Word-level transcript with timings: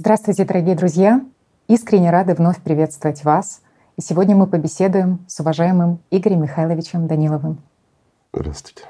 Здравствуйте, 0.00 0.44
дорогие 0.44 0.76
друзья! 0.76 1.22
Искренне 1.66 2.10
рады 2.12 2.34
вновь 2.34 2.58
приветствовать 2.58 3.24
вас. 3.24 3.62
И 3.96 4.00
сегодня 4.00 4.36
мы 4.36 4.46
побеседуем 4.46 5.24
с 5.26 5.40
уважаемым 5.40 5.98
Игорем 6.12 6.42
Михайловичем 6.42 7.08
Даниловым. 7.08 7.58
Здравствуйте. 8.32 8.82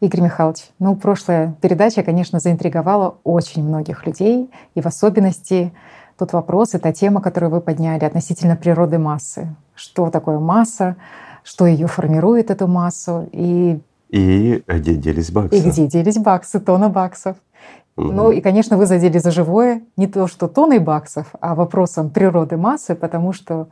Игорь 0.00 0.22
Михайлович, 0.22 0.70
ну, 0.80 0.96
прошлая 0.96 1.54
передача, 1.62 2.02
конечно, 2.02 2.40
заинтриговала 2.40 3.18
очень 3.22 3.62
многих 3.62 4.06
людей, 4.06 4.50
и 4.74 4.80
в 4.80 4.86
особенности 4.86 5.72
тот 6.18 6.32
вопрос, 6.32 6.74
эта 6.74 6.92
тема, 6.92 7.20
которую 7.20 7.52
вы 7.52 7.60
подняли 7.60 8.04
относительно 8.04 8.56
природы 8.56 8.98
массы. 8.98 9.54
Что 9.76 10.10
такое 10.10 10.40
масса, 10.40 10.96
что 11.44 11.64
ее 11.64 11.86
формирует, 11.86 12.50
эту 12.50 12.66
массу, 12.66 13.28
и 13.30 13.80
и 14.08 14.64
где 14.66 14.94
делись 14.94 15.30
баксы? 15.30 15.56
И 15.56 15.60
где 15.60 15.86
делись 15.86 16.18
баксы, 16.18 16.58
тона 16.58 16.88
баксов. 16.88 17.36
Ну 17.96 18.30
и, 18.32 18.40
конечно, 18.40 18.76
вы 18.76 18.86
задели 18.86 19.18
за 19.18 19.30
живое 19.30 19.82
не 19.96 20.06
то, 20.06 20.26
что 20.26 20.48
тоной 20.48 20.78
баксов, 20.78 21.28
а 21.40 21.54
вопросом 21.54 22.10
природы 22.10 22.56
массы, 22.56 22.94
потому 22.94 23.32
что 23.32 23.68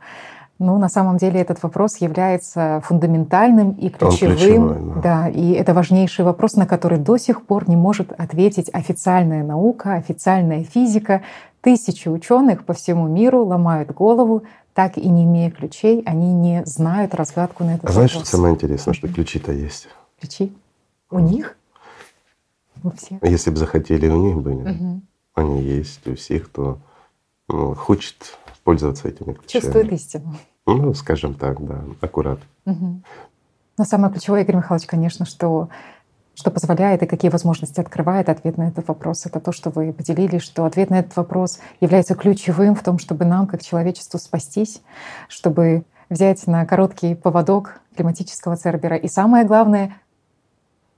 ну, 0.59 0.77
на 0.77 0.87
самом 0.87 1.17
деле 1.17 1.41
этот 1.41 1.61
вопрос 1.63 1.97
является 1.97 2.81
фундаментальным 2.85 3.71
и 3.71 3.89
ключевым. 3.89 4.37
Ключевой, 4.37 4.93
да. 4.95 5.01
да, 5.01 5.29
и 5.29 5.51
это 5.51 5.73
важнейший 5.73 6.23
вопрос, 6.23 6.55
на 6.55 6.65
который 6.65 6.99
до 6.99 7.17
сих 7.17 7.45
пор 7.45 7.67
не 7.67 7.75
может 7.75 8.13
ответить 8.17 8.69
официальная 8.71 9.43
наука, 9.43 9.95
официальная 9.95 10.63
физика. 10.63 11.21
Тысячи 11.61 12.07
ученых 12.07 12.65
по 12.65 12.73
всему 12.73 13.07
миру 13.07 13.43
ломают 13.43 13.91
голову, 13.91 14.43
так 14.73 14.97
и 14.97 15.09
не 15.09 15.23
имея 15.23 15.51
ключей, 15.51 16.03
они 16.05 16.33
не 16.33 16.63
знают 16.65 17.15
разгадку 17.15 17.63
на 17.63 17.75
этот 17.75 17.85
а 17.85 17.87
вопрос. 17.87 17.95
Знаешь, 17.95 18.11
что 18.11 18.25
самое 18.25 18.53
интересное, 18.53 18.93
что 18.93 19.07
ключи-то 19.07 19.51
есть? 19.51 19.87
Ключи? 20.19 20.53
У 21.09 21.19
них? 21.19 21.57
У 22.83 22.91
всех? 22.91 23.23
Если 23.23 23.49
бы 23.49 23.57
захотели, 23.57 24.07
у 24.07 24.21
них 24.21 24.41
были. 24.41 24.71
Угу. 24.71 25.01
Они 25.35 25.63
есть 25.63 26.05
у 26.07 26.15
всех, 26.15 26.49
кто 26.49 26.79
ну, 27.47 27.73
хочет 27.75 28.37
пользоваться 28.63 29.07
этими 29.07 29.33
ключами. 29.33 29.61
Чувствует 29.61 29.91
истину. 29.91 30.35
Ну, 30.65 30.93
скажем 30.93 31.33
так, 31.33 31.65
да, 31.65 31.83
аккурат. 32.01 32.39
Угу. 32.65 33.01
Но 33.77 33.83
самое 33.85 34.13
ключевое, 34.13 34.43
Игорь 34.43 34.57
Михайлович, 34.57 34.87
конечно, 34.87 35.25
что 35.25 35.69
что 36.35 36.49
позволяет 36.49 37.03
и 37.03 37.05
какие 37.05 37.29
возможности 37.29 37.79
открывает 37.79 38.27
ответ 38.27 38.57
на 38.57 38.67
этот 38.67 38.87
вопрос. 38.87 39.25
Это 39.25 39.39
то, 39.39 39.51
что 39.51 39.69
вы 39.69 39.93
поделились, 39.93 40.41
что 40.41 40.65
ответ 40.65 40.89
на 40.89 40.99
этот 40.99 41.15
вопрос 41.15 41.59
является 41.79 42.15
ключевым 42.15 42.75
в 42.75 42.81
том, 42.81 42.97
чтобы 42.97 43.25
нам, 43.25 43.45
как 43.45 43.61
человечеству, 43.61 44.19
спастись, 44.19 44.81
чтобы 45.27 45.83
взять 46.09 46.45
на 46.47 46.65
короткий 46.65 47.15
поводок 47.15 47.81
климатического 47.95 48.55
цербера. 48.55 48.95
И 48.95 49.07
самое 49.07 49.45
главное, 49.45 49.95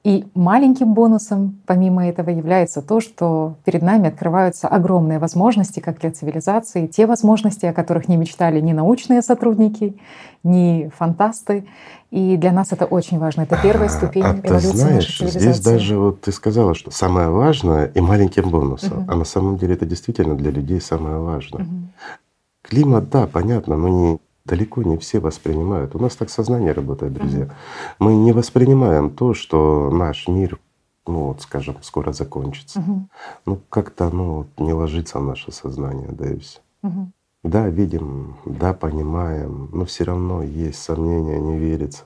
и 0.06 0.23
маленьким 0.36 0.94
бонусом, 0.94 1.58
помимо 1.66 2.08
этого, 2.08 2.30
является 2.30 2.84
то, 2.84 3.02
что 3.02 3.56
перед 3.66 3.81
нами 3.81 4.09
открываются 4.09 4.67
огромные 4.67 5.17
возможности, 5.17 5.80
как 5.80 6.00
для 6.00 6.11
цивилизации, 6.11 6.86
те 6.86 7.08
возможности, 7.08 7.66
о 7.66 7.73
которых 7.73 8.08
не 8.08 8.16
мечтали 8.16 8.61
ни 8.61 8.72
научные 8.72 9.23
сотрудники, 9.23 9.98
ни 10.44 10.92
фантасты. 10.95 11.66
И 12.11 12.38
для 12.38 12.52
нас 12.52 12.72
это 12.72 12.86
очень 12.86 13.17
важно. 13.17 13.42
Это 13.42 13.58
первая 13.59 13.89
ступень 13.89 14.23
а, 14.23 14.39
эволюции 14.44 14.72
ты 14.72 14.78
знаешь, 14.78 14.94
нашей 14.94 15.17
цивилизации. 15.17 15.39
Здесь 15.39 15.59
даже 15.59 15.98
вот 15.98 16.22
ты 16.22 16.31
сказала, 16.31 16.76
что 16.76 16.92
самое 16.92 17.30
важное 17.30 17.88
и 17.88 18.00
маленьким 18.00 18.52
бонусом. 18.52 19.00
Угу. 19.00 19.11
А 19.11 19.16
на 19.16 19.26
самом 19.26 19.58
деле 19.58 19.73
это 19.73 19.88
действительно 19.88 20.36
для 20.36 20.52
людей 20.52 20.80
самое 20.81 21.17
важное. 21.17 21.64
Угу. 21.64 21.72
Климат, 22.61 23.09
да, 23.09 23.26
понятно, 23.26 23.76
но 23.76 23.88
не 23.88 24.20
далеко 24.45 24.83
не 24.83 24.97
все 24.97 25.19
воспринимают. 25.19 25.95
У 25.95 25.99
нас 25.99 26.15
так 26.15 26.29
сознание 26.29 26.71
работает, 26.71 27.13
друзья. 27.13 27.49
Мы 27.99 28.15
не 28.15 28.31
воспринимаем 28.31 29.09
то, 29.09 29.33
что 29.33 29.89
наш 29.91 30.27
мир, 30.27 30.59
ну 31.07 31.27
вот, 31.27 31.41
скажем, 31.41 31.77
скоро 31.81 32.13
закончится. 32.13 32.83
Ну 33.45 33.59
как-то 33.69 34.09
ну 34.09 34.47
не 34.57 34.73
ложится 34.73 35.19
в 35.19 35.23
наше 35.23 35.52
сознание, 35.52 36.09
да 36.11 36.29
и 36.29 36.39
все. 36.39 36.59
Да, 37.43 37.69
видим, 37.69 38.37
да, 38.45 38.73
понимаем, 38.73 39.69
но 39.71 39.85
все 39.85 40.03
равно 40.03 40.41
есть 40.41 40.81
сомнения, 40.81 41.39
не 41.39 41.59
верится. 41.59 42.03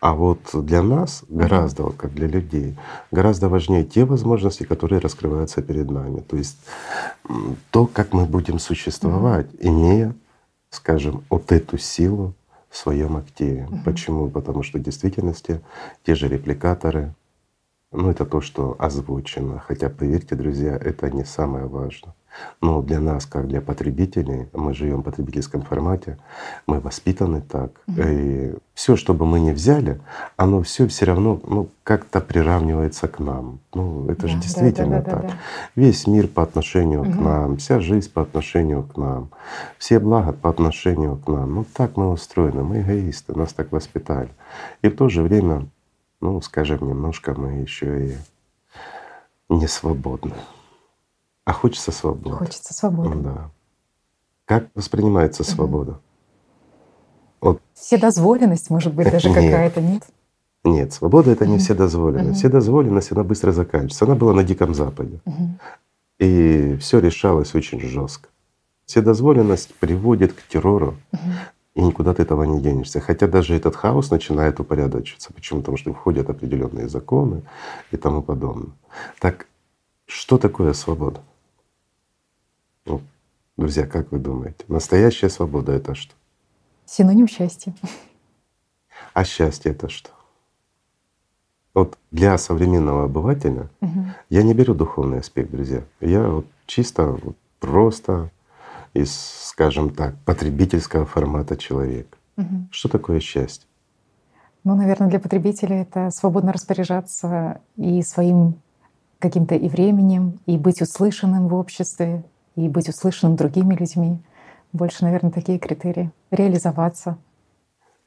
А 0.00 0.14
вот 0.14 0.38
для 0.52 0.82
нас 0.82 1.24
гораздо, 1.28 1.82
вот 1.82 1.96
как 1.96 2.14
для 2.14 2.28
людей, 2.28 2.78
гораздо 3.10 3.48
важнее 3.48 3.84
те 3.84 4.04
возможности, 4.04 4.62
которые 4.62 5.00
раскрываются 5.00 5.62
перед 5.62 5.90
нами. 5.90 6.20
То 6.20 6.36
есть 6.36 6.58
то, 7.72 7.86
как 7.86 8.12
мы 8.12 8.24
будем 8.24 8.60
существовать, 8.60 9.48
имея 9.58 10.14
скажем, 10.70 11.24
вот 11.30 11.52
эту 11.52 11.78
силу 11.78 12.34
в 12.68 12.76
своем 12.76 13.16
активе. 13.16 13.66
Угу. 13.70 13.78
Почему? 13.84 14.30
Потому 14.30 14.62
что 14.62 14.78
в 14.78 14.82
действительности 14.82 15.60
те 16.04 16.14
же 16.14 16.28
репликаторы, 16.28 17.14
ну 17.92 18.10
это 18.10 18.26
то, 18.26 18.40
что 18.40 18.76
озвучено. 18.78 19.58
Хотя, 19.60 19.88
поверьте, 19.88 20.34
друзья, 20.34 20.76
это 20.76 21.10
не 21.10 21.24
самое 21.24 21.66
важное. 21.66 22.14
Но 22.60 22.82
для 22.82 23.00
нас, 23.00 23.26
как 23.26 23.48
для 23.48 23.60
потребителей, 23.60 24.48
мы 24.52 24.74
живем 24.74 25.00
в 25.00 25.04
потребительском 25.04 25.62
формате, 25.62 26.18
мы 26.66 26.80
воспитаны 26.80 27.40
так. 27.40 27.70
Угу. 27.86 28.00
И 28.02 28.54
все, 28.74 28.96
что 28.96 29.14
бы 29.14 29.26
мы 29.26 29.40
ни 29.40 29.52
взяли, 29.52 30.00
оно 30.36 30.62
все 30.62 30.86
все 30.88 31.06
равно 31.06 31.40
ну, 31.46 31.68
как-то 31.82 32.20
приравнивается 32.20 33.08
к 33.08 33.18
нам. 33.18 33.60
Ну, 33.74 34.08
это 34.08 34.22
да, 34.22 34.28
же 34.28 34.38
действительно 34.38 35.00
да, 35.00 35.02
да, 35.02 35.10
так. 35.10 35.22
Да, 35.22 35.28
да. 35.28 35.34
Весь 35.74 36.06
мир 36.06 36.28
по 36.28 36.42
отношению 36.42 37.02
угу. 37.02 37.12
к 37.12 37.16
нам, 37.16 37.56
вся 37.56 37.80
жизнь 37.80 38.10
по 38.12 38.22
отношению 38.22 38.82
к 38.82 38.96
нам, 38.96 39.30
все 39.78 39.98
блага 39.98 40.32
по 40.32 40.50
отношению 40.50 41.16
к 41.16 41.28
нам. 41.28 41.54
Ну 41.54 41.64
так 41.72 41.96
мы 41.96 42.10
устроены, 42.10 42.62
мы 42.62 42.80
эгоисты, 42.80 43.34
нас 43.34 43.52
так 43.52 43.72
воспитали. 43.72 44.30
И 44.82 44.88
в 44.88 44.96
то 44.96 45.08
же 45.08 45.22
время, 45.22 45.66
ну, 46.20 46.40
скажем, 46.40 46.88
немножко 46.88 47.34
мы 47.34 47.60
еще 47.60 48.08
и 48.08 48.16
не 49.48 49.66
свободны. 49.66 50.34
А 51.48 51.52
хочется 51.54 51.92
свободы. 51.92 52.36
Хочется 52.36 52.74
свободы. 52.74 53.16
Да. 53.20 53.50
Как 54.44 54.68
воспринимается 54.74 55.44
свобода? 55.44 55.92
Угу. 55.92 56.00
Вот. 57.40 57.62
Вседозволенность, 57.72 58.68
может 58.68 58.92
быть, 58.92 59.10
даже 59.10 59.32
какая-то, 59.32 59.80
нет? 59.80 60.02
Нет, 60.62 60.92
свобода 60.92 61.30
это 61.30 61.46
не 61.46 61.56
вседозволенность. 61.56 62.40
Вседозволенность, 62.40 63.12
она 63.12 63.24
быстро 63.24 63.52
заканчивается. 63.52 64.04
Она 64.04 64.14
была 64.14 64.34
на 64.34 64.44
Диком 64.44 64.74
Западе. 64.74 65.20
И 66.18 66.76
все 66.82 66.98
решалось 66.98 67.54
очень 67.54 67.80
жестко. 67.80 68.28
Вседозволенность 68.84 69.74
приводит 69.76 70.34
к 70.34 70.46
террору, 70.48 70.96
и 71.74 71.80
никуда 71.80 72.12
ты 72.12 72.24
этого 72.24 72.42
не 72.42 72.60
денешься. 72.60 73.00
Хотя 73.00 73.26
даже 73.26 73.54
этот 73.54 73.74
хаос 73.74 74.10
начинает 74.10 74.60
упорядочиваться. 74.60 75.32
Почему? 75.32 75.60
Потому 75.60 75.78
что 75.78 75.94
входят 75.94 76.28
определенные 76.28 76.90
законы 76.90 77.40
и 77.90 77.96
тому 77.96 78.20
подобное. 78.20 78.72
Так 79.18 79.46
что 80.04 80.36
такое 80.36 80.74
свобода? 80.74 81.22
Ну, 82.88 83.02
друзья, 83.58 83.86
как 83.86 84.10
вы 84.12 84.18
думаете, 84.18 84.64
настоящая 84.68 85.28
свобода 85.28 85.72
это 85.72 85.94
что? 85.94 86.14
Синоним 86.86 87.28
счастья. 87.28 87.74
А 89.12 89.24
счастье 89.24 89.72
это 89.72 89.88
что? 89.88 90.10
Вот 91.74 91.98
для 92.10 92.36
современного 92.38 93.04
обывателя 93.04 93.68
угу. 93.80 94.06
я 94.30 94.42
не 94.42 94.54
беру 94.54 94.74
духовный 94.74 95.20
аспект, 95.20 95.50
друзья. 95.50 95.82
Я 96.00 96.28
вот 96.28 96.46
чисто 96.66 97.12
вот 97.12 97.36
просто 97.60 98.30
из, 98.94 99.14
скажем 99.14 99.90
так, 99.90 100.16
потребительского 100.24 101.04
формата 101.04 101.56
человек. 101.56 102.18
Угу. 102.36 102.68
Что 102.70 102.88
такое 102.88 103.20
счастье? 103.20 103.68
Ну, 104.64 104.74
наверное, 104.74 105.08
для 105.08 105.20
потребителя 105.20 105.82
это 105.82 106.10
свободно 106.10 106.52
распоряжаться 106.52 107.60
и 107.76 108.02
своим 108.02 108.54
каким-то 109.18 109.54
и 109.54 109.68
временем, 109.68 110.40
и 110.46 110.56
быть 110.56 110.80
услышанным 110.80 111.48
в 111.48 111.54
обществе, 111.54 112.24
и 112.58 112.68
быть 112.68 112.88
услышанным 112.88 113.36
другими 113.36 113.74
людьми. 113.74 114.18
Больше, 114.72 115.04
наверное, 115.04 115.30
такие 115.30 115.58
критерии. 115.58 116.10
Реализоваться. 116.30 117.16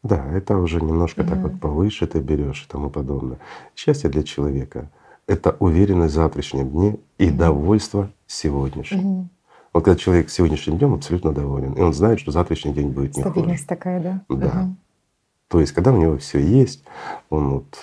Да, 0.03 0.25
это 0.33 0.57
уже 0.57 0.81
немножко 0.81 1.21
mm-hmm. 1.21 1.29
так 1.29 1.37
вот 1.39 1.59
повыше 1.59 2.05
ты 2.07 2.19
берешь 2.19 2.65
и 2.67 2.71
тому 2.71 2.89
подобное. 2.89 3.37
Счастье 3.75 4.09
для 4.09 4.23
человека— 4.23 4.89
это 5.27 5.55
уверенность 5.59 6.13
в 6.13 6.15
завтрашнем 6.15 6.69
дне 6.69 6.97
и 7.17 7.27
mm-hmm. 7.27 7.37
довольство 7.37 8.09
сегодняшним. 8.27 8.99
Mm-hmm. 8.99 9.25
Вот 9.73 9.85
когда 9.85 9.97
человек 9.97 10.29
сегодняшним 10.29 10.77
днем 10.77 10.95
абсолютно 10.95 11.31
доволен, 11.31 11.73
и 11.73 11.81
он 11.81 11.93
знает, 11.93 12.19
что 12.19 12.31
завтрашний 12.31 12.73
день 12.73 12.89
будет 12.89 13.15
не 13.15 13.21
Стабильность 13.21 13.63
хуже. 13.63 13.67
такая, 13.67 14.01
да? 14.01 14.21
Да. 14.27 14.63
Угу. 14.63 14.75
То 15.47 15.59
есть, 15.61 15.71
когда 15.71 15.93
у 15.93 15.97
него 15.97 16.17
все 16.17 16.39
есть, 16.39 16.83
он 17.29 17.49
вот 17.49 17.77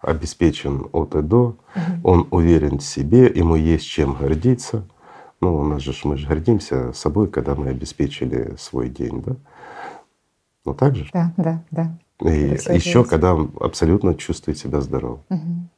обеспечен 0.00 0.88
от 0.90 1.14
и 1.14 1.22
до, 1.22 1.44
угу. 1.44 1.56
он 2.02 2.28
уверен 2.32 2.78
в 2.78 2.82
себе, 2.82 3.26
ему 3.26 3.54
есть 3.54 3.86
чем 3.86 4.14
гордиться. 4.14 4.84
Ну, 5.42 5.56
у 5.56 5.64
нас 5.64 5.82
же 5.82 5.92
мы 6.04 6.16
же 6.16 6.28
гордимся 6.28 6.92
собой, 6.92 7.28
когда 7.28 7.56
мы 7.56 7.70
обеспечили 7.70 8.54
свой 8.56 8.88
день, 8.88 9.22
да? 9.22 9.34
Ну 10.64 10.72
так 10.72 10.94
же? 10.94 11.10
Да, 11.12 11.34
да, 11.36 11.64
да. 11.72 11.98
И 12.20 12.56
еще 12.72 13.04
когда 13.04 13.36
абсолютно 13.60 14.14
чувствует 14.14 14.56
себя 14.56 14.80
здоровым. 14.80 15.20
Угу. 15.30 15.68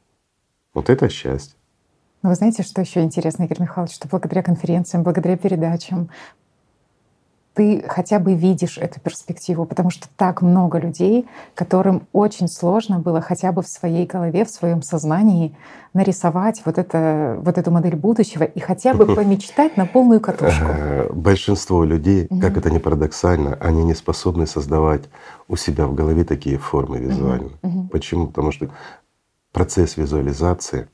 Вот 0.75 0.89
это 0.91 1.09
счастье. 1.09 1.57
Но 2.21 2.29
вы 2.29 2.35
знаете, 2.35 2.61
что 2.61 2.79
еще 2.81 3.01
интересно, 3.01 3.45
Игорь 3.45 3.61
Михайлович, 3.61 3.95
что 3.95 4.07
благодаря 4.07 4.43
конференциям, 4.43 5.03
благодаря 5.03 5.35
передачам, 5.35 6.09
ты 7.55 7.85
хотя 7.87 8.19
бы 8.19 8.33
видишь 8.33 8.77
эту 8.77 8.99
перспективу, 8.99 9.65
потому 9.65 9.89
что 9.89 10.07
так 10.17 10.41
много 10.41 10.77
людей, 10.77 11.25
которым 11.55 12.05
очень 12.11 12.49
сложно 12.49 12.99
было 12.99 13.21
хотя 13.21 13.53
бы 13.53 13.61
в 13.61 13.67
своей 13.67 14.05
голове, 14.05 14.43
в 14.43 14.49
своем 14.49 14.81
сознании 14.81 15.55
нарисовать 15.93 16.61
вот, 16.65 16.77
это, 16.77 17.39
вот 17.41 17.57
эту 17.57 17.71
модель 17.71 17.95
будущего 17.95 18.43
и 18.43 18.59
хотя 18.59 18.93
бы 18.93 19.05
помечтать 19.15 19.77
на 19.77 19.85
полную 19.85 20.19
катушку. 20.19 20.65
Э, 20.65 21.09
большинство 21.13 21.85
людей, 21.85 22.27
как 22.41 22.57
это 22.57 22.69
ни 22.69 22.77
парадоксально, 22.77 23.55
они 23.61 23.85
не 23.85 23.95
способны 23.95 24.47
создавать 24.47 25.03
у 25.47 25.55
себя 25.55 25.87
в 25.87 25.95
голове 25.95 26.25
такие 26.25 26.57
формы 26.57 26.97
визуально. 26.97 27.51
Почему? 27.89 28.27
Потому 28.27 28.51
что 28.51 28.69
процесс 29.53 29.95
визуализации 29.95 30.89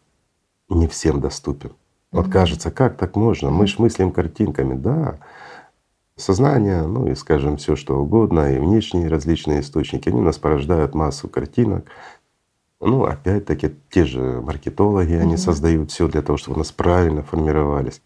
не 0.70 0.88
всем 0.88 1.20
доступен. 1.22 1.72
Вот 2.12 2.30
кажется, 2.30 2.70
как 2.70 2.98
так 2.98 3.16
можно? 3.16 3.50
Мы 3.50 3.66
ж 3.66 3.80
мыслим 3.80 4.12
картинками, 4.12 4.76
да 4.76 5.18
сознание, 6.22 6.84
ну 6.84 7.08
и, 7.08 7.16
скажем, 7.16 7.58
все 7.58 7.76
что 7.76 8.00
угодно, 8.00 8.56
и 8.56 8.60
внешние 8.60 9.08
различные 9.08 9.62
источники, 9.62 10.10
они 10.10 10.20
у 10.20 10.24
нас 10.24 10.38
порождают 10.38 10.94
массу 10.96 11.28
картинок. 11.28 11.86
Ну, 12.80 13.04
опять-таки, 13.04 13.76
те 13.90 14.06
же 14.06 14.42
маркетологи, 14.42 15.14
они 15.14 15.38
создают 15.38 15.92
все 15.92 16.08
для 16.08 16.22
того, 16.22 16.38
чтобы 16.38 16.56
у 16.56 16.60
нас 16.60 16.72
правильно 16.72 17.22
формировались 17.22 18.02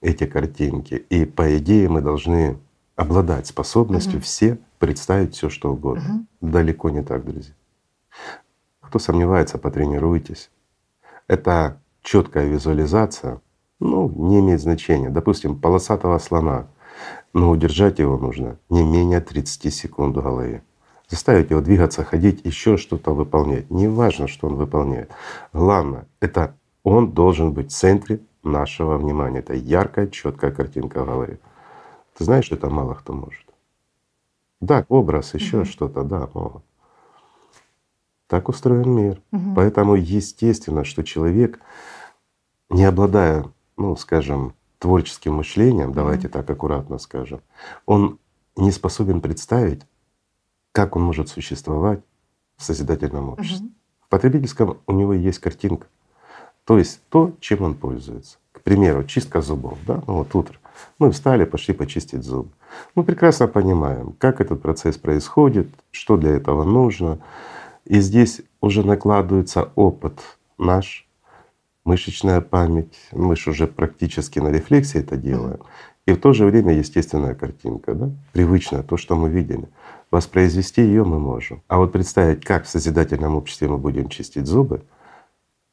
эти 0.00 0.26
картинки. 0.26 0.94
И 0.94 1.24
по 1.24 1.56
идее 1.56 1.88
мы 1.88 2.00
должны 2.00 2.58
обладать 2.96 3.46
способностью 3.46 4.20
все 4.20 4.58
представить 4.78 5.34
все 5.34 5.50
что 5.50 5.72
угодно. 5.72 6.26
Далеко 6.40 6.90
не 6.90 7.02
так, 7.02 7.24
друзья. 7.24 7.54
Кто 8.80 8.98
сомневается, 8.98 9.58
потренируйтесь. 9.58 10.50
Это 11.28 11.80
четкая 12.02 12.48
визуализация, 12.48 13.40
ну, 13.80 14.08
не 14.08 14.40
имеет 14.40 14.60
значения. 14.60 15.10
Допустим, 15.10 15.60
полосатого 15.60 16.18
слона— 16.18 16.66
но 17.32 17.50
удержать 17.50 17.98
его 17.98 18.16
нужно 18.16 18.58
не 18.68 18.82
менее 18.82 19.20
30 19.20 19.72
секунд 19.72 20.16
в 20.16 20.22
голове. 20.22 20.62
Заставить 21.08 21.50
его 21.50 21.60
двигаться, 21.60 22.04
ходить, 22.04 22.44
еще 22.44 22.76
что-то 22.76 23.14
выполнять. 23.14 23.70
Не 23.70 23.88
важно, 23.88 24.28
что 24.28 24.46
он 24.46 24.56
выполняет. 24.56 25.10
Главное, 25.52 26.06
это 26.20 26.54
он 26.82 27.12
должен 27.12 27.52
быть 27.52 27.70
в 27.70 27.74
центре 27.74 28.20
нашего 28.42 28.98
внимания. 28.98 29.38
Это 29.38 29.54
яркая, 29.54 30.08
четкая 30.08 30.50
картинка 30.50 31.02
в 31.02 31.06
голове. 31.06 31.38
Ты 32.16 32.24
знаешь, 32.24 32.44
что 32.44 32.56
это 32.56 32.68
мало 32.68 32.94
кто 32.94 33.12
может. 33.14 33.46
Да, 34.60 34.84
образ, 34.88 35.34
еще 35.34 35.62
mm-hmm. 35.62 35.64
что-то, 35.64 36.02
да, 36.02 36.28
могут. 36.34 36.62
Так 38.28 38.50
устроен 38.50 38.90
мир. 38.90 39.22
Угу. 39.32 39.54
Поэтому 39.56 39.94
естественно, 39.94 40.84
что 40.84 41.02
человек, 41.02 41.60
не 42.68 42.84
обладая, 42.84 43.46
ну, 43.78 43.96
скажем, 43.96 44.54
творческим 44.78 45.34
мышлением, 45.34 45.92
давайте 45.92 46.28
так 46.28 46.48
аккуратно 46.48 46.98
скажем, 46.98 47.40
он 47.86 48.18
не 48.56 48.70
способен 48.70 49.20
представить, 49.20 49.82
как 50.72 50.96
он 50.96 51.02
может 51.02 51.28
существовать 51.28 52.00
в 52.56 52.62
созидательном 52.62 53.30
обществе. 53.30 53.66
Mm-hmm. 53.66 53.72
В 54.00 54.08
потребительском 54.08 54.78
у 54.86 54.92
него 54.92 55.12
есть 55.14 55.38
картинка, 55.38 55.86
то 56.64 56.78
есть 56.78 57.00
то, 57.08 57.32
чем 57.40 57.62
он 57.62 57.74
пользуется. 57.74 58.38
К 58.52 58.62
примеру, 58.62 59.04
чистка 59.04 59.40
зубов, 59.40 59.78
да, 59.86 60.02
ну 60.06 60.14
вот 60.14 60.34
утро. 60.34 60.58
Мы 60.98 61.10
встали, 61.10 61.44
пошли 61.44 61.74
почистить 61.74 62.22
зубы. 62.22 62.50
Мы 62.94 63.04
прекрасно 63.04 63.48
понимаем, 63.48 64.14
как 64.18 64.40
этот 64.40 64.62
процесс 64.62 64.96
происходит, 64.96 65.68
что 65.90 66.16
для 66.16 66.30
этого 66.30 66.64
нужно. 66.64 67.18
И 67.84 68.00
здесь 68.00 68.42
уже 68.60 68.86
накладывается 68.86 69.70
опыт 69.74 70.20
наш, 70.58 71.07
мышечная 71.88 72.42
память, 72.42 72.94
мы 73.12 73.34
же 73.34 73.50
уже 73.50 73.66
практически 73.66 74.38
на 74.40 74.48
рефлексии 74.48 75.00
это 75.00 75.16
делаем. 75.16 75.60
И 76.06 76.12
в 76.12 76.20
то 76.20 76.32
же 76.32 76.44
время 76.44 76.74
естественная 76.74 77.34
картинка, 77.34 77.94
да? 77.94 78.10
привычная, 78.32 78.82
то, 78.82 78.96
что 78.96 79.16
мы 79.16 79.30
видели. 79.30 79.68
Воспроизвести 80.10 80.82
ее 80.82 81.04
мы 81.04 81.18
можем. 81.18 81.62
А 81.66 81.78
вот 81.78 81.92
представить, 81.92 82.44
как 82.44 82.64
в 82.64 82.68
созидательном 82.68 83.36
обществе 83.36 83.68
мы 83.68 83.78
будем 83.78 84.08
чистить 84.08 84.46
зубы, 84.46 84.82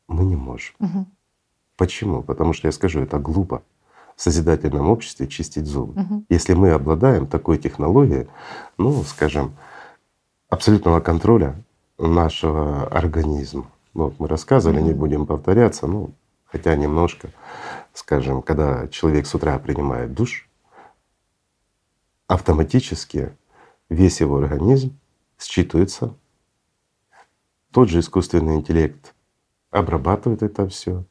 мы 0.07 0.23
не 0.23 0.35
можем. 0.35 0.75
Угу. 0.79 1.05
Почему? 1.77 2.23
Потому 2.23 2.53
что 2.53 2.67
я 2.67 2.71
скажу, 2.71 3.01
это 3.01 3.19
глупо 3.19 3.61
в 4.15 4.21
созидательном 4.21 4.89
обществе 4.89 5.27
чистить 5.27 5.65
зубы. 5.65 6.01
Угу. 6.01 6.25
Если 6.29 6.53
мы 6.53 6.71
обладаем 6.71 7.27
такой 7.27 7.57
технологией, 7.57 8.27
ну, 8.77 9.03
скажем, 9.03 9.55
абсолютного 10.49 11.01
контроля 11.01 11.55
нашего 11.97 12.87
организма, 12.87 13.65
вот 13.95 14.19
мы 14.19 14.27
рассказывали, 14.27 14.79
mm-hmm. 14.79 14.87
не 14.87 14.93
будем 14.93 15.25
повторяться, 15.25 15.87
ну, 15.87 16.11
хотя 16.45 16.75
немножко, 16.75 17.29
скажем, 17.93 18.41
когда 18.41 18.87
человек 18.89 19.25
с 19.25 19.33
утра 19.33 19.57
принимает 19.57 20.13
душ, 20.13 20.47
автоматически 22.27 23.35
весь 23.89 24.19
его 24.19 24.37
организм 24.37 24.99
считывается. 25.39 26.13
Тот 27.71 27.89
же 27.89 27.99
искусственный 27.99 28.55
интеллект 28.55 29.13
обрабатывает 29.71 30.43
это 30.43 30.67
все. 30.67 31.05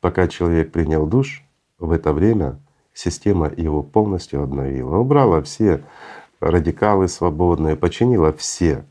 Пока 0.00 0.28
человек 0.28 0.72
принял 0.72 1.06
душ, 1.06 1.42
в 1.78 1.90
это 1.90 2.12
время 2.12 2.60
система 2.92 3.48
его 3.48 3.82
полностью 3.82 4.42
обновила, 4.42 4.96
убрала 4.96 5.42
все 5.42 5.84
радикалы 6.40 7.08
свободные, 7.08 7.76
починила 7.76 8.32
все 8.32 8.84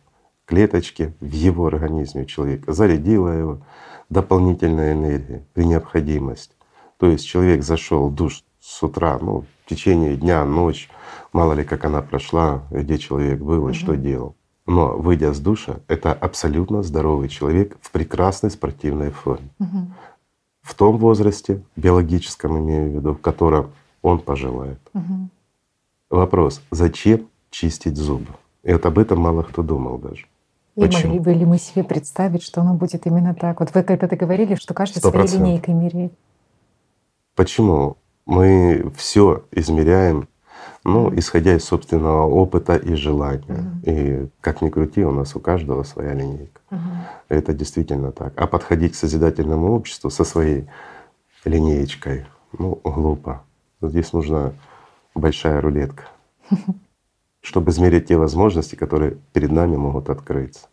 клеточки 0.46 1.14
в 1.20 1.32
его 1.32 1.68
организме 1.68 2.26
человека, 2.26 2.74
зарядила 2.74 3.30
его 3.30 3.62
дополнительной 4.10 4.94
энергией 4.94 5.42
при 5.54 5.66
необходимости. 5.66 6.54
То 6.98 7.08
есть 7.08 7.26
человек 7.26 7.64
зашел 7.64 8.10
в 8.10 8.16
душ 8.16 8.44
с 8.60 8.82
утра, 8.84 9.20
ну, 9.20 9.46
в 9.66 9.70
течение 9.70 10.16
дня, 10.16 10.44
ночь, 10.46 10.90
мало 11.34 11.54
ли 11.54 11.64
как 11.64 11.86
она 11.86 12.02
прошла, 12.02 12.64
где 12.72 12.98
человек 12.98 13.40
был 13.40 13.68
и 13.70 13.74
что 13.74 13.96
делал. 13.96 14.36
Но 14.66 14.98
выйдя 14.98 15.34
с 15.34 15.40
душа, 15.40 15.80
это 15.88 16.14
абсолютно 16.14 16.82
здоровый 16.82 17.30
человек 17.30 17.78
в 17.82 17.92
прекрасной 17.92 18.50
спортивной 18.50 19.12
форме. 19.12 19.50
Угу. 19.60 19.92
В 20.62 20.74
том 20.74 20.98
возрасте, 20.98 21.62
биологическом 21.76 22.58
имею 22.58 22.90
в 22.90 22.96
виду, 22.96 23.14
в 23.14 23.22
котором 23.22 23.72
он 24.02 24.20
пожелает. 24.20 24.80
Угу. 24.94 25.30
Вопрос, 26.10 26.62
зачем 26.72 27.28
чистить 27.52 27.98
зубы? 27.98 28.34
И 28.64 28.74
вот 28.74 28.86
об 28.86 28.98
этом 28.98 29.20
мало 29.20 29.44
кто 29.44 29.62
думал 29.62 30.00
даже. 30.00 30.26
И 30.76 30.82
Почему? 30.82 31.14
могли 31.14 31.20
бы 31.20 31.34
ли 31.34 31.46
мы 31.46 31.58
себе 31.58 31.84
представить, 31.84 32.44
что 32.44 32.62
оно 32.62 32.74
будет 32.74 33.08
именно 33.08 33.34
так? 33.34 33.62
Вот 33.62 33.74
вы 33.74 33.84
когда-то 33.84 34.18
говорили, 34.18 34.56
что 34.56 34.74
каждый 34.74 35.00
100%. 35.00 35.28
своей 35.28 35.28
линейкой 35.28 35.74
меряет. 35.74 36.14
Почему? 37.36 37.98
Мы 38.26 38.92
все 38.98 39.46
измеряем, 39.52 40.28
ну, 40.84 41.14
исходя 41.18 41.56
из 41.56 41.64
собственного 41.64 42.26
опыта 42.26 42.76
и 42.76 42.96
желания. 42.96 43.80
Mm. 43.86 44.26
И 44.26 44.30
как 44.42 44.62
ни 44.62 44.70
крути, 44.70 45.06
у 45.06 45.12
нас 45.12 45.36
у 45.36 45.40
каждого 45.40 45.84
своя 45.84 46.14
линейка. 46.14 46.60
Mm. 46.72 46.78
Это 47.30 47.54
действительно 47.54 48.12
так. 48.12 48.34
А 48.36 48.48
подходить 48.48 48.94
к 48.94 48.96
созидательному 48.96 49.74
обществу 49.74 50.10
со 50.10 50.26
своей 50.26 50.68
линеечкой, 51.46 52.26
ну, 52.58 52.80
глупо. 52.84 53.44
Здесь 53.82 54.12
нужна 54.12 54.54
большая 55.14 55.62
рулетка. 55.62 56.04
чтобы 57.46 57.72
измерить 57.72 58.08
те 58.08 58.18
возможности, 58.18 58.76
которые 58.76 59.18
перед 59.32 59.52
нами 59.52 59.76
могут 59.76 60.10
открыться. 60.10 60.68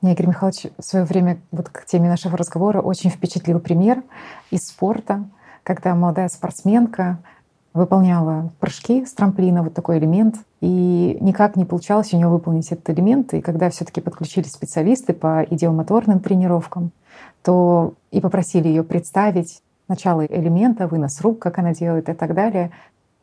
Мне 0.00 0.12
Игорь 0.12 0.28
Михайлович 0.28 0.66
в 0.78 0.82
свое 0.82 1.04
время 1.04 1.38
вот 1.50 1.68
к 1.68 1.84
теме 1.86 2.08
нашего 2.08 2.36
разговора 2.36 2.80
очень 2.80 3.10
впечатлил 3.10 3.58
пример 3.58 4.02
из 4.50 4.66
спорта, 4.66 5.24
когда 5.62 5.94
молодая 5.94 6.28
спортсменка 6.28 7.18
выполняла 7.72 8.52
прыжки 8.60 9.04
с 9.04 9.12
трамплина, 9.12 9.62
вот 9.62 9.74
такой 9.74 9.98
элемент, 9.98 10.36
и 10.60 11.18
никак 11.20 11.56
не 11.56 11.64
получалось 11.64 12.12
у 12.12 12.16
нее 12.16 12.28
выполнить 12.28 12.70
этот 12.70 12.88
элемент. 12.90 13.34
И 13.34 13.40
когда 13.40 13.68
все 13.70 13.84
таки 13.84 14.00
подключились 14.00 14.52
специалисты 14.52 15.12
по 15.12 15.44
идеомоторным 15.50 16.20
тренировкам, 16.20 16.92
то 17.42 17.94
и 18.12 18.20
попросили 18.20 18.68
ее 18.68 18.84
представить 18.84 19.62
начало 19.88 20.24
элемента, 20.24 20.86
вынос 20.86 21.20
рук, 21.20 21.40
как 21.40 21.58
она 21.58 21.74
делает 21.74 22.08
и 22.08 22.12
так 22.12 22.34
далее, 22.34 22.70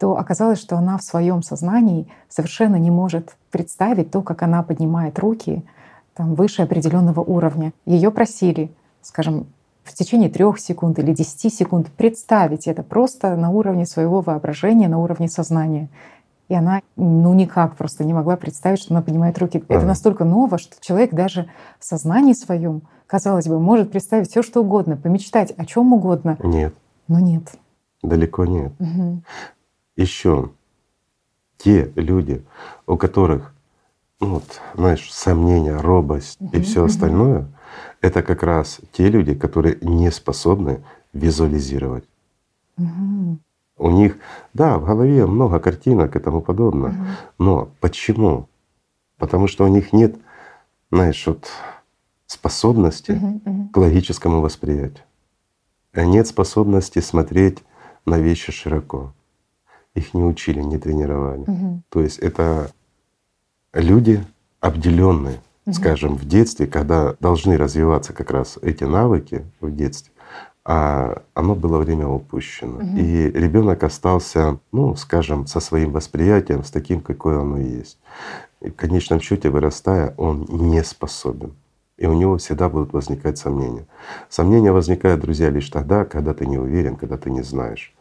то 0.01 0.17
оказалось, 0.17 0.59
что 0.59 0.77
она 0.77 0.97
в 0.97 1.03
своем 1.03 1.43
сознании 1.43 2.07
совершенно 2.27 2.77
не 2.77 2.89
может 2.89 3.37
представить 3.51 4.09
то, 4.09 4.23
как 4.23 4.41
она 4.41 4.63
поднимает 4.63 5.19
руки 5.19 5.63
там, 6.15 6.33
выше 6.33 6.63
определенного 6.63 7.19
уровня. 7.19 7.71
Ее 7.85 8.09
просили, 8.09 8.71
скажем, 9.03 9.45
в 9.83 9.93
течение 9.93 10.31
трех 10.31 10.57
секунд 10.59 10.97
или 10.97 11.13
десяти 11.13 11.51
секунд 11.51 11.91
представить 11.91 12.65
это 12.65 12.81
просто 12.81 13.35
на 13.35 13.51
уровне 13.51 13.85
своего 13.85 14.21
воображения, 14.21 14.87
на 14.87 14.97
уровне 14.97 15.29
сознания. 15.29 15.87
И 16.49 16.55
она 16.55 16.81
ну 16.95 17.35
никак 17.35 17.75
просто 17.75 18.03
не 18.03 18.13
могла 18.13 18.37
представить, 18.37 18.79
что 18.79 18.95
она 18.95 19.03
поднимает 19.03 19.37
руки. 19.37 19.63
Ага. 19.69 19.77
Это 19.77 19.85
настолько 19.85 20.25
ново, 20.25 20.57
что 20.57 20.77
человек 20.81 21.13
даже 21.13 21.47
в 21.79 21.85
сознании 21.85 22.33
своем, 22.33 22.81
казалось 23.05 23.47
бы, 23.47 23.59
может 23.59 23.91
представить 23.91 24.31
все, 24.31 24.41
что 24.41 24.61
угодно, 24.61 24.97
помечтать 24.97 25.51
о 25.51 25.65
чем 25.65 25.93
угодно. 25.93 26.39
Нет. 26.41 26.73
Но 27.07 27.19
нет. 27.19 27.43
Далеко 28.01 28.45
нет. 28.45 28.73
Угу 28.79 29.21
еще 29.95 30.51
те 31.57 31.91
люди, 31.95 32.43
у 32.87 32.97
которых, 32.97 33.53
ну 34.19 34.35
вот, 34.35 34.61
знаешь, 34.75 35.11
сомнения, 35.11 35.77
робость 35.77 36.39
и 36.53 36.61
все 36.61 36.85
остальное, 36.85 37.47
это 38.01 38.23
как 38.23 38.43
раз 38.43 38.79
те 38.91 39.09
люди, 39.09 39.35
которые 39.35 39.77
не 39.81 40.11
способны 40.11 40.83
визуализировать. 41.13 42.05
У 43.77 43.89
них, 43.89 44.17
да, 44.53 44.77
в 44.77 44.85
голове 44.85 45.25
много 45.25 45.59
картинок 45.59 46.15
и 46.15 46.19
тому 46.19 46.41
подобное. 46.41 46.95
Но 47.39 47.69
почему? 47.79 48.47
Потому 49.17 49.47
что 49.47 49.65
у 49.65 49.67
них 49.67 49.93
нет, 49.93 50.15
знаешь, 50.91 51.25
вот 51.27 51.49
способности 52.25 53.19
к 53.73 53.77
логическому 53.77 54.41
восприятию. 54.41 55.03
Нет 55.93 56.27
способности 56.27 56.99
смотреть 56.99 57.59
на 58.05 58.19
вещи 58.19 58.51
широко. 58.51 59.13
Их 59.95 60.13
не 60.13 60.23
учили, 60.23 60.61
не 60.61 60.77
тренировали. 60.77 61.41
Угу. 61.41 61.81
То 61.89 62.01
есть 62.01 62.19
это 62.19 62.71
люди 63.73 64.23
обделенные, 64.59 65.41
угу. 65.65 65.73
скажем, 65.73 66.15
в 66.15 66.25
детстве, 66.25 66.67
когда 66.67 67.15
должны 67.19 67.57
развиваться 67.57 68.13
как 68.13 68.31
раз 68.31 68.57
эти 68.61 68.83
навыки 68.83 69.45
в 69.59 69.75
детстве, 69.75 70.13
а 70.63 71.23
оно 71.33 71.55
было 71.55 71.77
время 71.77 72.07
упущено. 72.07 72.77
Угу. 72.77 72.97
И 72.97 73.31
ребенок 73.31 73.83
остался, 73.83 74.59
ну, 74.71 74.95
скажем, 74.95 75.47
со 75.47 75.59
своим 75.59 75.91
восприятием, 75.91 76.63
с 76.63 76.71
таким, 76.71 77.01
какое 77.01 77.41
оно 77.41 77.57
есть. 77.57 77.97
И 78.61 78.69
в 78.69 78.75
конечном 78.75 79.19
счете, 79.19 79.49
вырастая, 79.49 80.13
он 80.17 80.45
не 80.49 80.83
способен 80.83 81.53
и 82.01 82.07
у 82.07 82.13
него 82.13 82.37
всегда 82.37 82.67
будут 82.67 82.93
возникать 82.93 83.37
сомнения. 83.37 83.85
Сомнения 84.27 84.71
возникают, 84.71 85.21
друзья, 85.21 85.51
лишь 85.51 85.69
тогда, 85.69 86.03
когда 86.03 86.33
ты 86.33 86.47
не 86.47 86.57
уверен, 86.57 86.95
когда 86.95 87.15
ты 87.15 87.29
не 87.29 87.43
знаешь. 87.43 87.93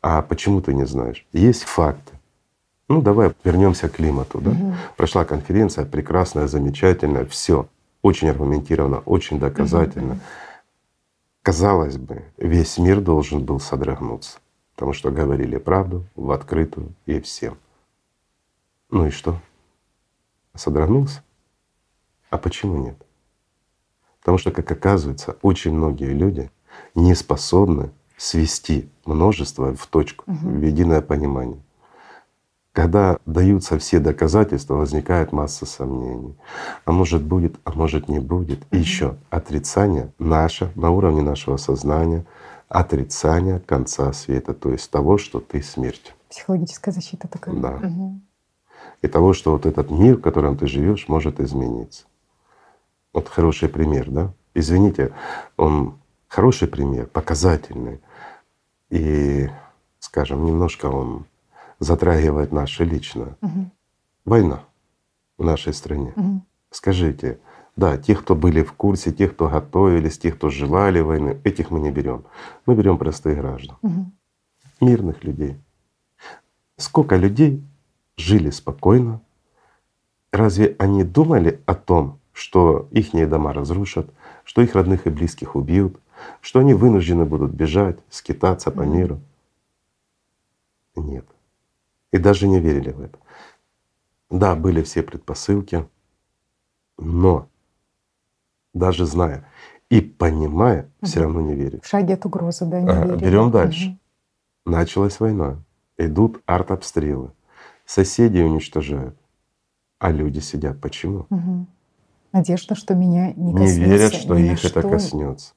А 0.00 0.22
почему 0.22 0.60
ты 0.60 0.74
не 0.74 0.86
знаешь? 0.86 1.26
Есть 1.32 1.64
факты. 1.64 2.12
Ну, 2.88 3.02
давай 3.02 3.32
вернемся 3.44 3.88
к 3.88 3.96
климату. 3.96 4.40
Да? 4.40 4.50
Угу. 4.50 4.74
Прошла 4.96 5.24
конференция, 5.24 5.84
прекрасная, 5.84 6.46
замечательная, 6.46 7.26
все 7.26 7.68
очень 8.02 8.30
аргументированно, 8.30 8.98
очень 9.00 9.38
доказательно. 9.38 10.14
Угу. 10.14 10.20
Казалось 11.42 11.96
бы, 11.96 12.24
весь 12.36 12.78
мир 12.78 13.00
должен 13.00 13.44
был 13.44 13.60
содрогнуться, 13.60 14.38
потому 14.74 14.92
что 14.92 15.10
говорили 15.10 15.56
правду 15.56 16.04
в 16.14 16.30
открытую 16.30 16.92
и 17.06 17.20
всем. 17.20 17.58
Ну 18.90 19.06
и 19.06 19.10
что? 19.10 19.38
Содрогнулся? 20.54 21.22
А 22.30 22.38
почему 22.38 22.76
нет? 22.76 22.96
Потому 24.20 24.38
что, 24.38 24.50
как 24.50 24.70
оказывается, 24.70 25.36
очень 25.42 25.72
многие 25.72 26.12
люди 26.12 26.50
не 26.94 27.14
способны 27.14 27.90
свести 28.18 28.90
множество 29.06 29.74
в 29.74 29.86
точку, 29.86 30.24
угу. 30.26 30.48
в 30.50 30.62
единое 30.62 31.00
понимание. 31.00 31.60
Когда 32.72 33.18
даются 33.26 33.78
все 33.78 33.98
доказательства, 33.98 34.74
возникает 34.74 35.32
масса 35.32 35.66
сомнений. 35.66 36.36
А 36.84 36.92
может 36.92 37.22
будет, 37.22 37.56
а 37.64 37.72
может 37.72 38.08
не 38.08 38.18
будет. 38.18 38.60
И 38.70 38.76
еще 38.76 39.16
отрицание 39.30 40.12
наше 40.18 40.70
на 40.74 40.90
уровне 40.90 41.22
нашего 41.22 41.56
сознания, 41.56 42.24
отрицание 42.68 43.60
конца 43.60 44.12
света, 44.12 44.52
то 44.52 44.70
есть 44.70 44.90
того, 44.90 45.18
что 45.18 45.40
ты 45.40 45.62
смерть. 45.62 46.14
Психологическая 46.28 46.92
защита 46.92 47.26
такая. 47.26 47.54
Да. 47.56 47.74
Угу. 47.82 48.20
И 49.02 49.08
того, 49.08 49.32
что 49.32 49.52
вот 49.52 49.66
этот 49.66 49.90
мир, 49.90 50.16
в 50.16 50.20
котором 50.20 50.56
ты 50.56 50.66
живешь, 50.66 51.08
может 51.08 51.40
измениться. 51.40 52.04
Вот 53.12 53.28
хороший 53.28 53.68
пример, 53.68 54.10
да? 54.10 54.32
Извините, 54.54 55.12
он 55.56 55.98
хороший 56.28 56.68
пример, 56.68 57.06
показательный. 57.06 58.00
И, 58.90 59.48
скажем, 59.98 60.44
немножко 60.44 60.86
он 60.86 61.26
затрагивает 61.78 62.52
наше 62.52 62.84
личное. 62.84 63.36
Угу. 63.40 63.70
Война 64.24 64.64
в 65.36 65.44
нашей 65.44 65.72
стране. 65.72 66.12
Угу. 66.16 66.42
Скажите, 66.70 67.38
да, 67.76 67.96
тех, 67.96 68.22
кто 68.22 68.34
были 68.34 68.62
в 68.62 68.72
курсе, 68.72 69.12
тех, 69.12 69.34
кто 69.34 69.48
готовились, 69.48 70.18
тех, 70.18 70.36
кто 70.36 70.50
желали 70.50 71.00
войны, 71.00 71.40
этих 71.44 71.70
мы 71.70 71.80
не 71.80 71.90
берем. 71.90 72.24
Мы 72.66 72.74
берем 72.74 72.98
простых 72.98 73.38
граждан, 73.38 73.76
угу. 73.82 74.10
мирных 74.80 75.22
людей. 75.24 75.56
Сколько 76.76 77.16
людей 77.16 77.64
жили 78.16 78.50
спокойно? 78.50 79.20
Разве 80.32 80.76
они 80.78 81.04
думали 81.04 81.60
о 81.66 81.74
том, 81.74 82.18
что 82.32 82.88
их 82.92 83.10
дома 83.28 83.52
разрушат, 83.52 84.10
что 84.44 84.62
их 84.62 84.74
родных 84.74 85.06
и 85.06 85.10
близких 85.10 85.56
убьют, 85.56 85.98
что 86.40 86.60
они 86.60 86.74
вынуждены 86.74 87.24
будут 87.24 87.52
бежать, 87.52 87.98
скитаться 88.10 88.70
по 88.70 88.82
миру. 88.82 89.20
Нет. 90.96 91.26
И 92.12 92.18
даже 92.18 92.48
не 92.48 92.60
верили 92.60 92.90
в 92.90 93.00
это. 93.00 93.18
Да, 94.30 94.54
были 94.54 94.82
все 94.82 95.02
предпосылки, 95.02 95.88
но 96.98 97.48
даже 98.74 99.06
зная 99.06 99.48
и 99.90 100.00
понимая, 100.00 100.90
угу. 101.00 101.06
все 101.06 101.20
равно 101.20 101.40
не 101.40 101.54
верили. 101.54 101.80
В 101.82 101.86
шаге 101.86 102.14
от 102.14 102.26
угрозы, 102.26 102.66
да, 102.66 102.80
не 102.80 102.88
ага, 102.88 103.16
Берем 103.16 103.50
дальше. 103.50 103.88
Угу. 103.88 104.72
Началась 104.72 105.18
война. 105.18 105.62
Идут 105.96 106.42
артобстрелы. 106.46 107.32
Соседи 107.86 108.40
уничтожают. 108.40 109.16
А 109.98 110.12
люди 110.12 110.40
сидят. 110.40 110.80
Почему? 110.80 111.26
Угу. 111.30 111.66
Надежда, 112.32 112.74
что 112.74 112.94
меня 112.94 113.32
не 113.32 113.52
коснется. 113.52 113.80
Не 113.80 113.84
верят, 113.86 114.14
что 114.14 114.36
их 114.36 114.58
что 114.58 114.68
это 114.68 114.88
коснется. 114.88 115.54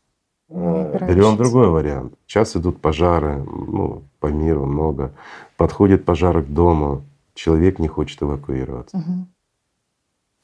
Берем 0.51 1.37
другой 1.37 1.69
вариант. 1.69 2.13
Сейчас 2.27 2.55
идут 2.55 2.81
пожары, 2.81 3.43
ну, 3.43 4.03
по 4.19 4.27
миру 4.27 4.65
много. 4.65 5.11
Подходит 5.55 6.03
пожар 6.05 6.41
к 6.41 6.47
дому, 6.47 7.03
человек 7.33 7.79
не 7.79 7.87
хочет 7.87 8.21
эвакуироваться. 8.21 8.97
Угу. 8.97 9.27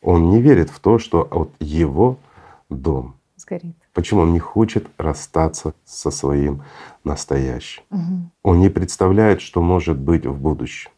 Он 0.04 0.30
не 0.30 0.42
верит 0.42 0.70
в 0.70 0.80
то, 0.80 1.00
что 1.00 1.28
вот 1.30 1.52
его 1.60 2.18
дом 2.70 3.16
сгорит. 3.36 3.76
Почему 3.94 4.22
он 4.22 4.34
не 4.34 4.40
хочет 4.40 4.88
расстаться 4.98 5.74
со 5.84 6.12
своим 6.12 6.62
настоящим? 7.04 7.84
Угу. 7.90 8.32
Он 8.44 8.60
не 8.60 8.70
представляет, 8.70 9.42
что 9.42 9.62
может 9.62 9.98
быть 9.98 10.26
в 10.26 10.40
будущем. 10.40 10.92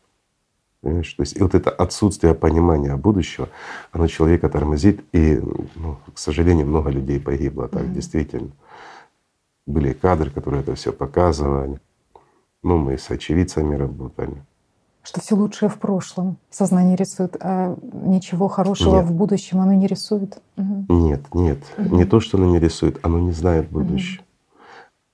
Понимаешь? 0.81 1.13
То 1.13 1.21
есть 1.23 1.35
и 1.35 1.41
вот 1.41 1.55
это 1.55 1.71
отсутствие 1.71 2.33
понимания 2.33 2.95
будущего, 2.95 3.49
оно 3.91 4.07
человека 4.07 4.49
тормозит, 4.49 5.03
и, 5.11 5.41
ну, 5.75 5.97
к 6.13 6.17
сожалению, 6.17 6.67
много 6.67 6.89
людей 6.89 7.19
погибло 7.19 7.67
так 7.67 7.83
mm-hmm. 7.83 7.93
действительно. 7.93 8.51
Были 9.69 9.93
кадры, 9.93 10.31
которые 10.31 10.63
это 10.63 10.73
все 10.73 10.91
показывали. 10.91 11.79
Ну, 12.63 12.77
мы 12.77 12.97
с 12.97 13.11
очевидцами 13.11 13.75
работали. 13.75 14.43
Что 15.03 15.21
все 15.21 15.35
лучшее 15.35 15.69
в 15.69 15.77
прошлом 15.77 16.37
сознание 16.49 16.95
рисует, 16.95 17.37
а 17.39 17.77
ничего 17.93 18.47
хорошего 18.47 18.95
нет. 18.95 19.05
в 19.05 19.13
будущем 19.13 19.59
оно 19.59 19.73
не 19.73 19.85
рисует. 19.85 20.41
Угу. 20.57 20.85
Нет, 20.89 21.21
нет. 21.35 21.59
Угу. 21.77 21.95
Не 21.97 22.05
то, 22.05 22.19
что 22.19 22.39
оно 22.39 22.47
не 22.47 22.59
рисует, 22.59 22.97
оно 23.05 23.19
не 23.19 23.31
знает 23.31 23.69
будущее. 23.69 24.21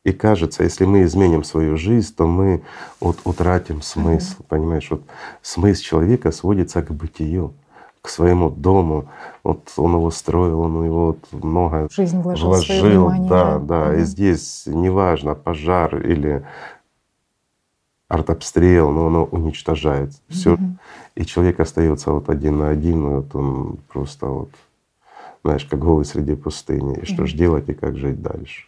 И 0.05 0.13
кажется, 0.13 0.63
если 0.63 0.85
мы 0.85 1.03
изменим 1.03 1.43
свою 1.43 1.75
жизнь, 1.75 2.15
то 2.15 2.25
мы 2.25 2.61
вот 3.01 3.17
утратим 3.25 3.81
смысл. 3.81 4.39
Mm-hmm. 4.39 4.45
Понимаешь, 4.47 4.87
вот 4.91 5.01
смысл 5.41 5.81
человека 5.81 6.31
сводится 6.31 6.81
к 6.81 6.91
бытию, 6.91 7.53
к 8.05 8.09
своему 8.09 8.49
дому. 8.49 9.09
Вот 9.43 9.73
он 9.77 9.93
его 9.93 10.11
строил, 10.11 10.61
он 10.61 10.85
его 10.85 11.05
вот 11.07 11.43
много 11.43 11.87
жизнь 11.91 12.21
вложил, 12.21 12.47
вложил 12.49 12.85
внимание, 12.85 13.29
да, 13.29 13.57
да. 13.57 13.59
да. 13.59 13.93
Mm-hmm. 13.93 14.01
И 14.01 14.03
здесь 14.03 14.63
неважно 14.67 15.35
пожар 15.35 15.97
или 15.97 16.45
артобстрел, 18.07 18.91
но 18.91 19.07
оно 19.07 19.23
уничтожает 19.25 20.13
все. 20.29 20.55
Mm-hmm. 20.55 20.75
И 21.15 21.25
человек 21.25 21.59
остается 21.59 22.11
вот 22.11 22.29
один 22.29 22.59
на 22.59 22.69
один, 22.69 23.09
вот 23.09 23.35
он 23.35 23.77
просто 23.91 24.27
вот, 24.27 24.49
знаешь, 25.43 25.65
как 25.65 25.79
голый 25.79 26.05
среди 26.05 26.35
пустыни. 26.35 26.95
И 26.95 26.99
mm-hmm. 26.99 27.13
что 27.13 27.25
же 27.25 27.35
делать 27.35 27.69
и 27.69 27.73
как 27.73 27.97
жить 27.97 28.21
дальше? 28.21 28.67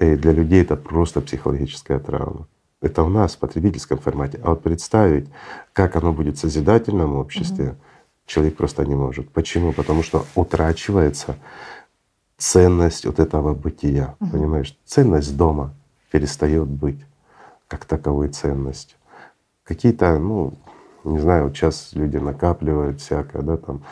И 0.00 0.16
для 0.16 0.32
людей 0.32 0.62
это 0.62 0.76
просто 0.76 1.20
психологическая 1.20 1.98
травма. 1.98 2.46
Это 2.80 3.02
у 3.02 3.08
нас 3.08 3.34
в 3.34 3.38
потребительском 3.38 3.98
формате. 3.98 4.40
А 4.42 4.50
вот 4.50 4.62
представить, 4.62 5.28
как 5.72 5.96
оно 5.96 6.12
будет 6.12 6.36
в 6.36 6.40
созидательном 6.40 7.16
обществе, 7.16 7.70
угу. 7.70 7.76
Человек 8.28 8.56
просто 8.56 8.84
не 8.84 8.94
может. 8.94 9.30
Почему? 9.30 9.72
Потому 9.72 10.04
что 10.04 10.24
утрачивается 10.36 11.36
ценность 12.36 13.06
вот 13.06 13.18
этого 13.18 13.54
бытия. 13.54 14.14
Угу. 14.20 14.30
Понимаешь, 14.30 14.78
ценность 14.84 15.36
дома 15.36 15.74
перестает 16.12 16.68
быть 16.68 17.04
как 17.66 17.84
таковой 17.84 18.28
ценностью. 18.28 18.96
Какие-то, 19.64 20.18
ну, 20.18 20.54
не 21.04 21.18
знаю, 21.18 21.44
вот 21.44 21.56
сейчас 21.56 21.90
люди 21.94 22.18
накапливают 22.18 23.00
всякое, 23.00 23.42
да, 23.42 23.56
там, 23.56 23.82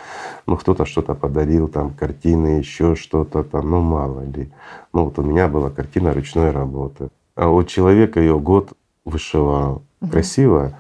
ну 0.47 0.57
кто-то 0.57 0.85
что-то 0.85 1.15
подарил, 1.15 1.69
там 1.69 1.93
картины, 1.95 2.59
еще 2.59 2.95
что-то 2.95 3.43
там, 3.43 3.71
ну 3.71 3.81
мало 3.81 4.21
ли. 4.21 4.53
Ну 4.93 5.05
вот 5.05 5.19
у 5.19 5.23
меня 5.23 5.49
была 5.49 5.71
картина 5.71 6.13
ручной 6.13 6.51
работы. 6.51 7.09
А 7.35 7.49
у 7.49 7.63
человека 7.65 8.21
ее 8.21 8.39
год 8.39 8.73
вышивал. 9.05 9.83
Угу. 10.01 10.11
Красивая 10.11 10.79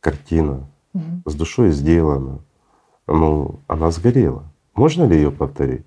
картина, 0.00 0.66
угу. 0.94 1.30
с 1.30 1.34
душой 1.34 1.70
сделана. 1.70 2.40
Ну, 3.06 3.60
она 3.66 3.90
сгорела. 3.90 4.44
Можно 4.74 5.04
ли 5.04 5.16
ее 5.16 5.30
повторить? 5.30 5.86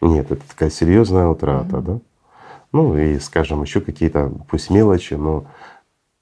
Нет, 0.00 0.30
это 0.30 0.48
такая 0.48 0.70
серьезная 0.70 1.28
утрата, 1.28 1.78
угу. 1.78 1.86
да? 1.86 1.98
Ну 2.72 2.96
и, 2.96 3.18
скажем, 3.18 3.62
еще 3.62 3.80
какие-то, 3.80 4.32
пусть 4.48 4.70
мелочи, 4.70 5.14
но 5.14 5.44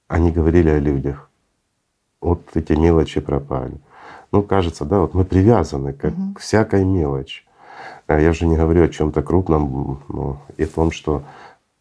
они 0.09 0.33
говорили 0.33 0.71
о 0.71 0.79
людях 0.79 1.29
вот 2.21 2.43
эти 2.55 2.73
мелочи 2.73 3.21
пропали. 3.21 3.79
Ну, 4.33 4.43
кажется, 4.43 4.85
да, 4.85 5.01
вот 5.01 5.15
мы 5.15 5.25
привязаны 5.25 5.93
как 5.93 6.13
угу. 6.13 6.35
к 6.35 6.41
всякой 6.41 6.85
мелочи. 6.85 7.45
А 8.07 8.19
я 8.19 8.31
уже 8.31 8.47
не 8.47 8.57
говорю 8.57 8.85
о 8.85 8.89
чем-то 8.89 9.23
крупном, 9.23 10.03
ну, 10.09 10.39
и 10.57 10.65
о 10.65 10.67
том, 10.67 10.91
что 10.91 11.23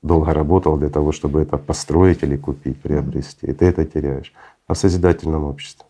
долго 0.03 0.33
работал 0.33 0.77
для 0.77 0.89
того, 0.89 1.11
чтобы 1.11 1.41
это 1.41 1.57
построить 1.57 2.23
или 2.23 2.37
купить, 2.37 2.79
приобрести. 2.81 3.47
И 3.47 3.53
ты 3.53 3.65
это 3.65 3.85
теряешь. 3.85 4.33
А 4.67 4.73
в 4.73 4.77
созидательном 4.77 5.45
обществе? 5.45 5.86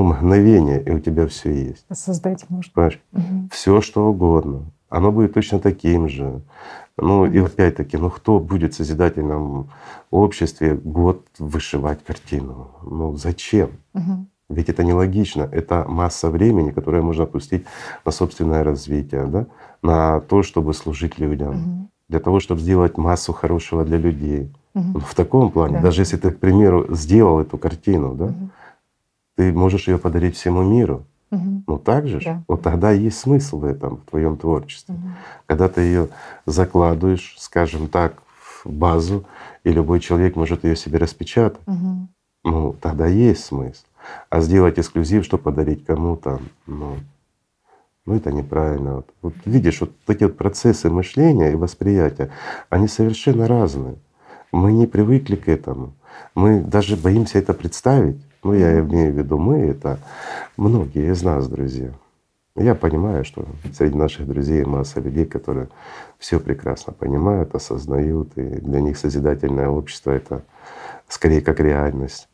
Ну, 0.00 0.06
мгновение, 0.06 0.82
и 0.82 0.90
у 0.92 0.98
тебя 0.98 1.26
все 1.26 1.52
есть. 1.52 1.84
Создать 1.92 2.48
можно. 2.48 2.72
Понимаешь? 2.72 3.00
Угу. 3.12 3.48
Все 3.52 3.80
что 3.82 4.06
угодно. 4.08 4.62
Оно 4.88 5.12
будет 5.12 5.34
точно 5.34 5.58
таким 5.58 6.08
же. 6.08 6.40
Ну 6.96 7.26
и 7.26 7.38
опять-таки, 7.38 7.98
ну 7.98 8.08
кто 8.08 8.40
будет 8.40 8.72
в 8.72 8.76
созидательном 8.76 9.68
обществе 10.10 10.74
год 10.74 11.26
вышивать 11.38 12.02
картину? 12.02 12.68
Ну 12.82 13.14
зачем? 13.16 13.68
Угу. 13.94 14.26
Ведь 14.48 14.70
это 14.70 14.84
нелогично. 14.84 15.42
Это 15.52 15.84
масса 15.86 16.30
времени, 16.30 16.70
которое 16.70 17.02
можно 17.02 17.24
опустить 17.24 17.64
на 18.06 18.10
собственное 18.10 18.64
развитие, 18.64 19.26
да? 19.26 19.46
на 19.82 20.20
то, 20.20 20.42
чтобы 20.42 20.72
служить 20.72 21.18
людям, 21.18 21.50
Угу. 21.50 21.88
для 22.08 22.20
того, 22.20 22.40
чтобы 22.40 22.60
сделать 22.62 22.96
массу 22.98 23.32
хорошего 23.34 23.84
для 23.84 23.98
людей. 23.98 24.50
Угу. 24.74 25.00
В 25.00 25.14
таком 25.14 25.50
плане, 25.50 25.74
Да. 25.76 25.82
даже 25.82 26.00
если 26.02 26.16
ты, 26.16 26.30
к 26.30 26.38
примеру, 26.38 26.86
сделал 26.94 27.38
эту 27.40 27.58
картину, 27.58 28.14
да, 28.14 28.24
Мгм. 28.26 28.50
Ты 29.40 29.54
можешь 29.54 29.88
ее 29.88 29.96
подарить 29.96 30.36
всему 30.36 30.62
миру. 30.62 31.04
Мгм. 31.30 31.64
Ну 31.66 31.78
так 31.78 32.06
же? 32.06 32.20
Да. 32.22 32.42
вот 32.46 32.60
тогда 32.60 32.90
есть 32.90 33.18
смысл 33.18 33.60
в 33.60 33.64
этом, 33.64 33.96
в 33.96 34.10
твоем 34.10 34.36
творчестве. 34.36 34.94
Мгм. 34.94 35.14
Когда 35.46 35.68
ты 35.70 35.80
ее 35.80 36.08
закладываешь, 36.44 37.36
скажем 37.38 37.88
так, 37.88 38.12
в 38.62 38.68
базу, 38.68 39.24
и 39.64 39.72
любой 39.72 40.00
человек 40.00 40.36
может 40.36 40.64
ее 40.64 40.76
себе 40.76 40.98
распечатать, 40.98 41.62
Мгм. 41.66 42.08
ну 42.44 42.76
тогда 42.82 43.06
есть 43.06 43.44
смысл. 43.46 43.82
А 44.28 44.42
сделать 44.42 44.78
эксклюзив, 44.78 45.24
что 45.24 45.38
подарить 45.38 45.86
кому-то, 45.86 46.38
ну, 46.66 46.96
ну 48.04 48.16
это 48.16 48.32
неправильно. 48.32 48.96
Вот, 48.96 49.06
вот 49.22 49.34
видишь, 49.46 49.80
вот 49.80 49.92
эти 50.08 50.24
вот 50.24 50.36
процессы 50.36 50.90
мышления 50.90 51.52
и 51.52 51.56
восприятия, 51.56 52.28
они 52.68 52.88
совершенно 52.88 53.48
разные. 53.48 53.94
Мы 54.52 54.72
не 54.72 54.86
привыкли 54.86 55.36
к 55.36 55.48
этому. 55.48 55.94
Мы 56.34 56.60
даже 56.60 56.96
боимся 56.96 57.38
это 57.38 57.54
представить. 57.54 58.20
Ну, 58.42 58.54
я 58.54 58.80
имею 58.80 59.12
в 59.12 59.16
виду 59.16 59.38
мы, 59.38 59.58
это 59.58 59.98
многие 60.56 61.12
из 61.12 61.22
нас, 61.22 61.46
друзья. 61.48 61.90
Я 62.56 62.74
понимаю, 62.74 63.24
что 63.24 63.46
среди 63.72 63.96
наших 63.96 64.26
друзей 64.26 64.64
масса 64.64 65.00
людей, 65.00 65.24
которые 65.24 65.68
все 66.18 66.40
прекрасно 66.40 66.92
понимают, 66.92 67.54
осознают, 67.54 68.36
и 68.36 68.42
для 68.42 68.80
них 68.80 68.98
созидательное 68.98 69.68
общество 69.68 70.10
это 70.10 70.42
скорее 71.08 71.42
как 71.42 71.60
реальность. 71.60 72.28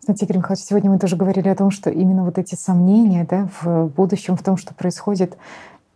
Знаете, 0.00 0.24
Игорь 0.26 0.38
Михайлович, 0.38 0.64
сегодня 0.64 0.90
мы 0.90 0.98
тоже 0.98 1.16
говорили 1.16 1.48
о 1.48 1.54
том, 1.54 1.70
что 1.70 1.90
именно 1.90 2.24
вот 2.24 2.38
эти 2.38 2.54
сомнения 2.54 3.26
да, 3.28 3.48
в 3.60 3.88
будущем, 3.88 4.36
в 4.36 4.42
том, 4.42 4.56
что 4.56 4.72
происходит, 4.74 5.36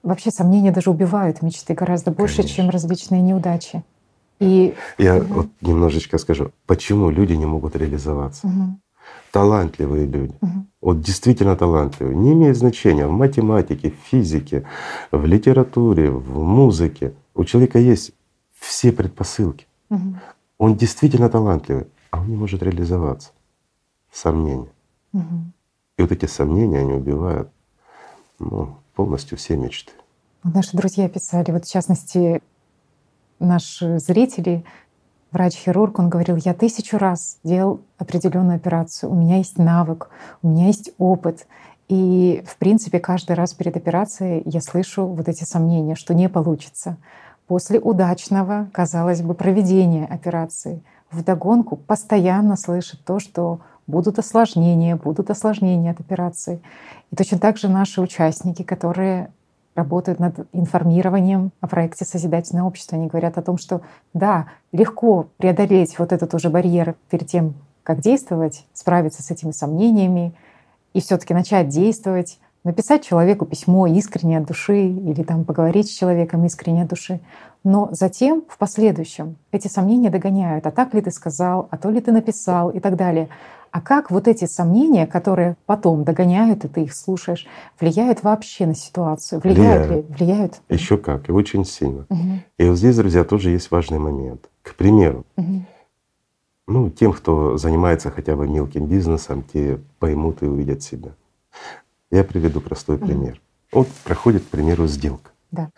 вообще 0.02 0.30
сомнения 0.30 0.73
даже 0.73 0.90
убивают 0.90 1.40
мечты 1.40 1.73
гораздо 1.73 2.11
больше, 2.11 2.38
Конечно. 2.38 2.56
чем 2.56 2.71
различные 2.71 3.23
неудачи. 3.23 3.82
И 4.40 4.75
Я 4.99 5.14
Мгм. 5.14 5.32
вот 5.35 5.47
немножечко 5.61 6.18
скажу, 6.18 6.50
почему 6.66 7.11
люди 7.11 7.32
не 7.35 7.47
могут 7.47 7.76
реализоваться. 7.76 8.47
Мгм. 8.47 8.82
Талантливые 9.31 10.07
люди, 10.07 10.35
Мгм. 10.42 10.66
вот 10.83 11.00
действительно 11.00 11.57
талантливые, 11.57 12.14
не 12.16 12.33
имеет 12.35 12.57
значения 12.57 13.07
в 13.07 13.12
математике, 13.12 13.90
в 13.90 14.09
физике, 14.11 14.66
в 15.11 15.25
литературе, 15.25 16.11
в 16.11 16.42
музыке. 16.45 17.14
У 17.35 17.45
человека 17.45 17.78
есть 17.78 18.12
все 18.59 18.92
предпосылки. 18.92 19.66
Мгм. 19.88 20.21
Он 20.59 20.76
действительно 20.76 21.28
талантливый, 21.28 21.87
а 22.11 22.21
он 22.21 22.28
не 22.28 22.37
может 22.37 22.62
реализоваться. 22.62 23.31
Сомнения. 24.12 24.69
Мгм. 25.12 25.52
И 25.97 26.02
вот 26.02 26.12
эти 26.12 26.26
сомнения, 26.26 26.81
они 26.81 26.92
убивают 26.92 27.49
ну, 28.38 28.76
полностью 28.95 29.38
все 29.38 29.57
мечты. 29.57 29.92
Наши 30.45 30.76
друзья 30.76 31.09
писали, 31.09 31.52
вот 31.52 31.64
в 31.64 31.71
частности, 31.73 32.42
наш 33.38 33.78
зритель, 33.78 34.64
врач-хирург, 35.33 35.99
он 35.99 36.09
говорил, 36.09 36.37
я 36.37 36.55
тысячу 36.55 36.99
раз 36.99 37.39
делал 37.43 37.81
определенную 37.99 38.57
операцию, 38.57 39.11
у 39.11 39.15
меня 39.15 39.39
есть 39.39 39.59
навык, 39.59 40.11
у 40.43 40.49
меня 40.49 40.67
есть 40.67 40.93
опыт. 40.99 41.47
И, 41.89 42.43
в 42.47 42.57
принципе, 42.57 43.01
каждый 43.01 43.37
раз 43.37 43.55
перед 43.55 43.77
операцией 43.77 44.43
я 44.47 44.61
слышу 44.61 45.07
вот 45.07 45.29
эти 45.29 45.45
сомнения, 45.45 45.95
что 45.95 46.15
не 46.15 46.29
получится. 46.29 46.97
После 47.47 47.81
удачного, 47.81 48.69
казалось 48.73 49.21
бы, 49.23 49.35
проведения 49.35 50.07
операции 50.07 50.83
вдогонку 51.11 51.77
постоянно 51.77 52.57
слышит 52.57 53.05
то, 53.05 53.19
что 53.19 53.61
будут 53.87 54.19
осложнения, 54.19 54.97
будут 54.97 55.31
осложнения 55.31 55.91
от 55.91 56.00
операции. 56.00 56.63
И 57.11 57.17
точно 57.17 57.39
так 57.39 57.59
же 57.59 57.69
наши 57.69 58.00
участники, 58.00 58.63
которые 58.63 59.30
работают 59.75 60.19
над 60.19 60.47
информированием 60.52 61.52
о 61.61 61.67
проекте 61.67 62.04
«Созидательное 62.04 62.65
общество». 62.65 62.97
Они 62.97 63.06
говорят 63.06 63.39
о 63.39 63.43
том, 63.43 63.58
что 63.58 63.82
да, 64.13 64.47
легко 64.73 65.28
преодолеть 65.39 65.99
вот 65.99 66.13
этот 66.13 66.35
уже 66.35 66.50
барьер 66.50 66.95
перед 67.11 67.26
тем, 67.26 67.54
как 67.82 68.00
действовать, 68.00 68.67
справиться 68.73 69.23
с 69.23 69.30
этими 69.30 69.50
сомнениями 69.50 70.35
и 70.93 71.00
все 71.00 71.17
таки 71.17 71.35
начать 71.35 71.69
действовать, 71.69 72.39
написать 72.65 73.04
человеку 73.04 73.45
письмо 73.45 73.87
искренне 73.87 74.39
от 74.39 74.47
души 74.47 74.87
или 74.87 75.23
там 75.23 75.45
поговорить 75.45 75.89
с 75.89 75.95
человеком 75.95 76.45
искренне 76.45 76.82
от 76.82 76.89
души. 76.89 77.21
Но 77.65 77.89
затем, 77.93 78.45
в 78.49 78.58
последующем, 78.58 79.37
эти 79.50 79.69
сомнения 79.69 80.11
догоняют. 80.11 80.67
А 80.67 80.71
так 80.71 80.95
ли 80.95 81.00
ты 81.00 81.11
сказал, 81.11 81.69
а 81.71 81.78
то 81.78 81.91
ли 81.91 82.00
ты 82.00 82.13
написал 82.13 82.71
и 82.71 82.80
так 82.80 82.97
далее. 82.97 83.28
А 83.73 83.80
как 83.80 84.11
вот 84.11 84.28
эти 84.28 84.45
сомнения, 84.45 85.06
которые 85.06 85.56
потом 85.65 86.04
догоняют, 86.04 86.65
и 86.67 86.69
ты 86.69 86.82
их 86.82 86.95
слушаешь, 86.95 87.47
влияют 87.80 88.23
вообще 88.23 88.67
на 88.67 88.75
ситуацию? 88.75 89.41
Влияют 89.41 89.87
Влияют. 89.87 90.11
ли? 90.11 90.15
Влияют? 90.15 90.61
Еще 90.69 90.99
как, 90.99 91.30
и 91.30 91.32
очень 91.32 91.65
сильно. 91.65 92.04
Мгм. 92.11 92.43
И 92.58 92.69
вот 92.69 92.76
здесь, 92.76 92.97
друзья, 92.97 93.25
тоже 93.25 93.49
есть 93.49 93.71
важный 93.71 93.99
момент. 93.99 94.50
К 94.63 94.75
примеру, 94.75 95.25
Мгм. 95.37 95.67
ну, 96.69 96.91
тем, 96.91 97.15
кто 97.15 97.56
занимается 97.56 98.11
хотя 98.11 98.37
бы 98.37 98.47
мелким 98.47 98.85
бизнесом, 98.87 99.43
те 99.43 99.80
поймут 99.99 100.43
и 100.43 100.47
увидят 100.47 100.82
себя. 100.82 101.13
Я 102.11 102.25
приведу 102.25 102.61
простой 102.61 102.99
Мгм. 102.99 103.06
пример. 103.06 103.41
Вот 103.73 103.89
проходит, 104.04 104.43
к 104.43 104.49
примеру, 104.49 104.87
сделка. 104.87 105.30
Да. 105.50 105.71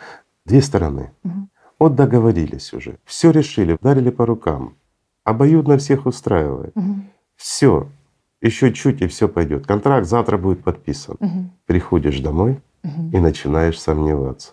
Две 0.45 0.61
стороны. 0.63 1.13
Мгм. 1.23 1.49
Вот 1.79 1.95
договорились 1.95 2.73
уже, 2.73 2.99
все 3.05 3.31
решили, 3.31 3.75
ударили 3.81 4.11
по 4.11 4.27
рукам. 4.27 4.75
Обоюдно 5.23 5.79
всех 5.79 6.07
устраивает. 6.07 6.75
Мгм. 6.75 7.05
Все, 7.37 7.89
еще 8.41 8.73
чуть 8.73 9.03
и 9.03 9.07
все 9.07 9.29
пойдет. 9.29 9.67
Контракт 9.67 10.07
завтра 10.07 10.39
будет 10.39 10.63
подписан. 10.63 11.17
Мгм. 11.21 11.51
Приходишь 11.67 12.21
домой 12.21 12.61
Мгм. 12.83 13.11
и 13.11 13.19
начинаешь 13.21 13.81
сомневаться. 13.81 14.53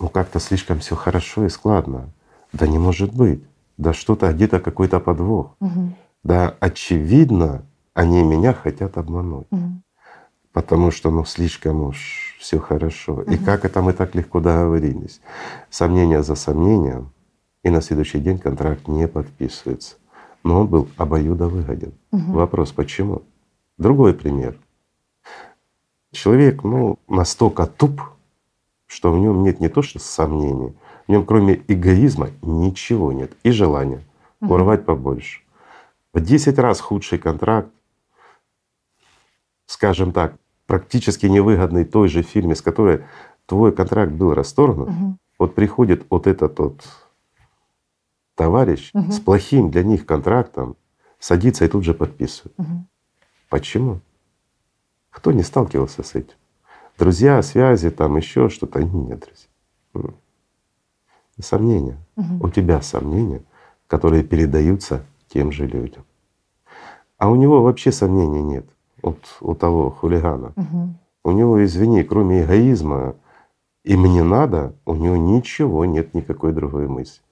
Ну 0.00 0.08
как-то 0.08 0.40
слишком 0.40 0.78
все 0.80 0.94
хорошо 0.96 1.44
и 1.46 1.48
складно. 1.48 2.10
Да 2.52 2.66
не 2.66 2.78
может 2.78 3.12
быть. 3.14 3.42
Да 3.76 3.92
что-то 3.92 4.32
где-то 4.32 4.60
какой-то 4.60 5.00
подвох. 5.00 5.56
Мгм. 5.60 5.94
Да 6.22 6.54
очевидно, 6.60 7.62
они 7.92 8.22
меня 8.22 8.52
хотят 8.52 8.96
обмануть. 8.96 9.46
Мгм. 9.50 9.82
Потому 10.52 10.92
что 10.92 11.10
ну 11.10 11.24
слишком 11.24 11.82
уж 11.82 12.36
все 12.40 12.58
хорошо. 12.60 13.22
И 13.22 13.34
Мгм. 13.36 13.44
как 13.44 13.64
это 13.64 13.82
мы 13.82 13.92
так 13.92 14.14
легко 14.14 14.40
договорились? 14.40 15.20
Сомнение 15.70 16.22
за 16.22 16.36
сомнением, 16.36 17.12
и 17.64 17.70
на 17.70 17.80
следующий 17.80 18.20
день 18.20 18.38
контракт 18.38 18.86
не 18.88 19.08
подписывается. 19.08 19.96
Но 20.44 20.60
он 20.60 20.66
был 20.68 20.88
обоюдовыгоден. 20.96 21.94
Мгм. 22.12 22.32
Вопрос, 22.32 22.70
почему? 22.72 23.22
Другой 23.78 24.12
пример. 24.14 24.58
Человек 26.12 26.62
ну, 26.62 26.98
настолько 27.08 27.66
туп, 27.66 28.00
что 28.86 29.10
в 29.12 29.18
нем 29.18 29.42
нет 29.42 29.58
не 29.58 29.68
то 29.68 29.82
что 29.82 29.98
сомнений, 29.98 30.76
в 31.08 31.10
нем 31.10 31.26
кроме 31.26 31.62
эгоизма 31.66 32.28
ничего 32.42 33.10
нет 33.12 33.32
и 33.42 33.50
желания 33.50 34.04
Мгм. 34.40 34.52
урвать 34.52 34.84
побольше. 34.84 35.40
В 36.12 36.20
10 36.20 36.58
раз 36.58 36.80
худший 36.80 37.18
контракт, 37.18 37.70
скажем 39.66 40.12
так, 40.12 40.36
практически 40.66 41.26
невыгодный 41.26 41.84
той 41.84 42.08
же 42.08 42.22
фирме, 42.22 42.54
с 42.54 42.62
которой 42.62 43.04
твой 43.46 43.72
контракт 43.72 44.12
был 44.12 44.34
расторгнут, 44.34 44.90
Мгм. 44.90 45.18
вот 45.38 45.54
приходит 45.54 46.06
вот 46.10 46.26
этот 46.26 46.58
вот 46.58 46.84
товарищ 48.34 48.90
Мгм. 48.94 49.12
с 49.12 49.20
плохим 49.20 49.70
для 49.70 49.82
них 49.82 50.06
контрактом, 50.06 50.76
садится 51.18 51.64
и 51.64 51.68
тут 51.68 51.84
же 51.84 51.94
подписывает. 51.94 52.56
Мгм. 52.58 52.88
Почему? 53.48 54.00
Кто 55.10 55.32
не 55.32 55.42
сталкивался 55.42 56.02
с 56.02 56.14
этим? 56.14 56.34
Друзья, 56.98 57.42
связи, 57.42 57.90
там 57.90 58.16
еще 58.16 58.48
что-то? 58.48 58.82
Нет, 58.82 59.20
друзья. 59.20 59.48
М. 59.94 60.14
Сомнения. 61.40 61.98
Мгм. 62.16 62.42
У 62.42 62.48
тебя 62.50 62.80
сомнения, 62.82 63.42
которые 63.86 64.22
передаются 64.22 65.04
тем 65.28 65.50
же 65.50 65.66
людям. 65.66 66.04
А 67.18 67.30
у 67.30 67.36
него 67.36 67.62
вообще 67.62 67.90
сомнений 67.92 68.42
нет. 68.42 68.66
Вот 69.02 69.18
у 69.40 69.54
того 69.54 69.90
хулигана. 69.90 70.52
Мгм. 70.56 70.98
У 71.24 71.30
него, 71.32 71.64
извини, 71.64 72.02
кроме 72.04 72.42
эгоизма 72.42 73.16
и 73.82 73.96
мне 73.96 74.22
надо, 74.22 74.74
у 74.86 74.94
него 74.94 75.16
ничего 75.16 75.84
нет, 75.84 76.14
никакой 76.14 76.52
другой 76.52 76.88
мысли. 76.88 77.22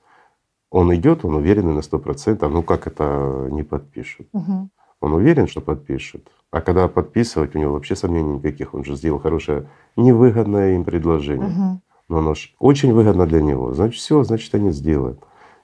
Он 0.72 0.92
идет, 0.94 1.24
он 1.24 1.34
уверенный 1.34 1.74
на 1.74 1.82
сто 1.82 1.98
процентов. 1.98 2.50
Ну 2.50 2.62
как 2.62 2.86
это 2.86 3.48
не 3.50 3.62
подпишут? 3.62 4.26
Мгм. 4.32 4.70
Он 5.00 5.12
уверен, 5.12 5.46
что 5.46 5.60
подпишет. 5.60 6.26
А 6.50 6.62
когда 6.62 6.88
подписывать, 6.88 7.54
у 7.54 7.58
него 7.58 7.74
вообще 7.74 7.94
сомнений 7.94 8.38
никаких. 8.38 8.72
Он 8.72 8.82
же 8.82 8.96
сделал 8.96 9.18
хорошее, 9.20 9.68
невыгодное 9.96 10.74
им 10.74 10.84
предложение. 10.84 11.48
Мгм. 11.48 11.82
но 12.08 12.18
оно 12.18 12.34
ж 12.34 12.54
очень 12.58 12.92
выгодно 12.92 13.26
для 13.26 13.40
него, 13.40 13.72
значит 13.72 14.00
все, 14.00 14.22
значит 14.22 14.54
они 14.54 14.70
сделают. 14.70 15.18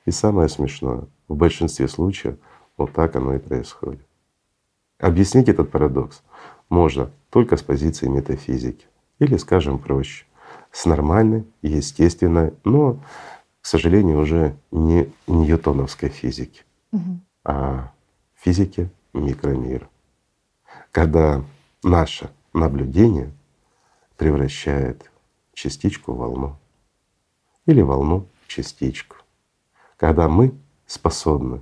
И 0.07 0.11
самое 0.11 0.49
смешное, 0.49 1.05
в 1.27 1.35
большинстве 1.35 1.89
случаев 1.89 2.37
вот 2.79 2.93
так 2.93 3.17
оно 3.17 3.35
и 3.35 3.39
происходит. 3.39 4.07
Объяснить 4.99 5.49
этот 5.49 5.71
парадокс 5.71 6.23
можно 6.71 7.11
только 7.31 7.57
с 7.57 7.63
позиции 7.63 8.09
метафизики. 8.09 8.87
Или, 9.19 9.37
скажем 9.37 9.79
проще, 9.79 10.25
с 10.73 10.87
нормальной, 10.87 11.45
естественной, 11.63 12.55
но, 12.65 12.99
сожалению, 13.69 14.19
уже 14.19 14.57
не 14.71 15.13
ньютоновской 15.27 16.09
физики, 16.09 16.65
угу. 16.91 17.21
а 17.45 17.93
физики 18.35 18.89
микромира. 19.13 19.89
Когда 20.91 21.45
наше 21.83 22.31
наблюдение 22.53 23.31
превращает 24.17 25.11
частичку 25.55 26.13
в 26.13 26.19
волну 26.19 26.57
или 27.67 27.83
волну 27.83 28.27
в 28.43 28.49
частичку. 28.49 29.17
Когда 29.97 30.29
мы 30.29 30.55
способны 30.87 31.61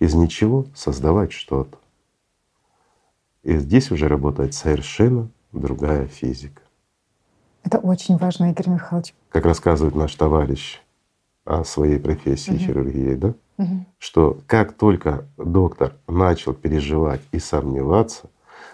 из 0.00 0.14
ничего 0.14 0.66
создавать 0.74 1.32
что-то. 1.32 1.78
И 3.42 3.56
здесь 3.56 3.90
уже 3.90 4.08
работает 4.08 4.54
совершенно 4.54 5.28
другая 5.52 6.06
физика. 6.06 6.62
Это 7.62 7.78
очень 7.78 8.16
важно, 8.16 8.50
Игорь 8.50 8.68
Михайлович. 8.68 9.14
Как 9.30 9.44
рассказывает 9.44 9.94
наш 9.94 10.14
товарищ 10.14 10.80
о 11.44 11.64
своей 11.64 11.98
профессии 11.98 12.52
угу. 12.52 12.58
хирургии, 12.58 13.14
да? 13.14 13.34
Угу. 13.58 13.86
Что 13.98 14.38
как 14.46 14.72
только 14.72 15.26
доктор 15.36 15.94
начал 16.08 16.54
переживать 16.54 17.20
и 17.32 17.38
сомневаться, 17.38 18.30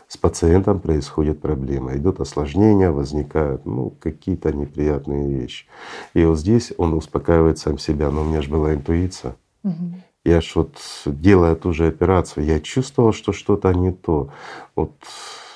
с 0.09 0.17
пациентом 0.17 0.81
происходит 0.81 1.41
проблема, 1.41 1.97
идет 1.97 2.21
осложнение, 2.21 2.91
возникают 2.91 3.65
ну, 3.65 3.91
какие-то 4.01 4.53
неприятные 4.53 5.29
вещи. 5.29 5.67
И 6.15 6.25
вот 6.25 6.39
здесь 6.39 6.73
он 6.79 6.95
успокаивает 6.95 7.59
сам 7.59 7.79
себя. 7.79 8.11
Но 8.11 8.23
у 8.23 8.25
меня 8.25 8.43
же 8.43 8.51
была 8.51 8.75
интуиция. 8.75 9.37
Угу. 9.63 9.95
Я 10.25 10.41
ж 10.41 10.53
вот, 10.57 10.77
делая 11.07 11.55
ту 11.55 11.73
же 11.73 11.87
операцию, 11.87 12.45
я 12.45 12.59
чувствовал, 12.61 13.13
что 13.13 13.33
что-то 13.33 13.73
не 13.73 13.93
то. 13.93 14.31
Вот 14.75 14.93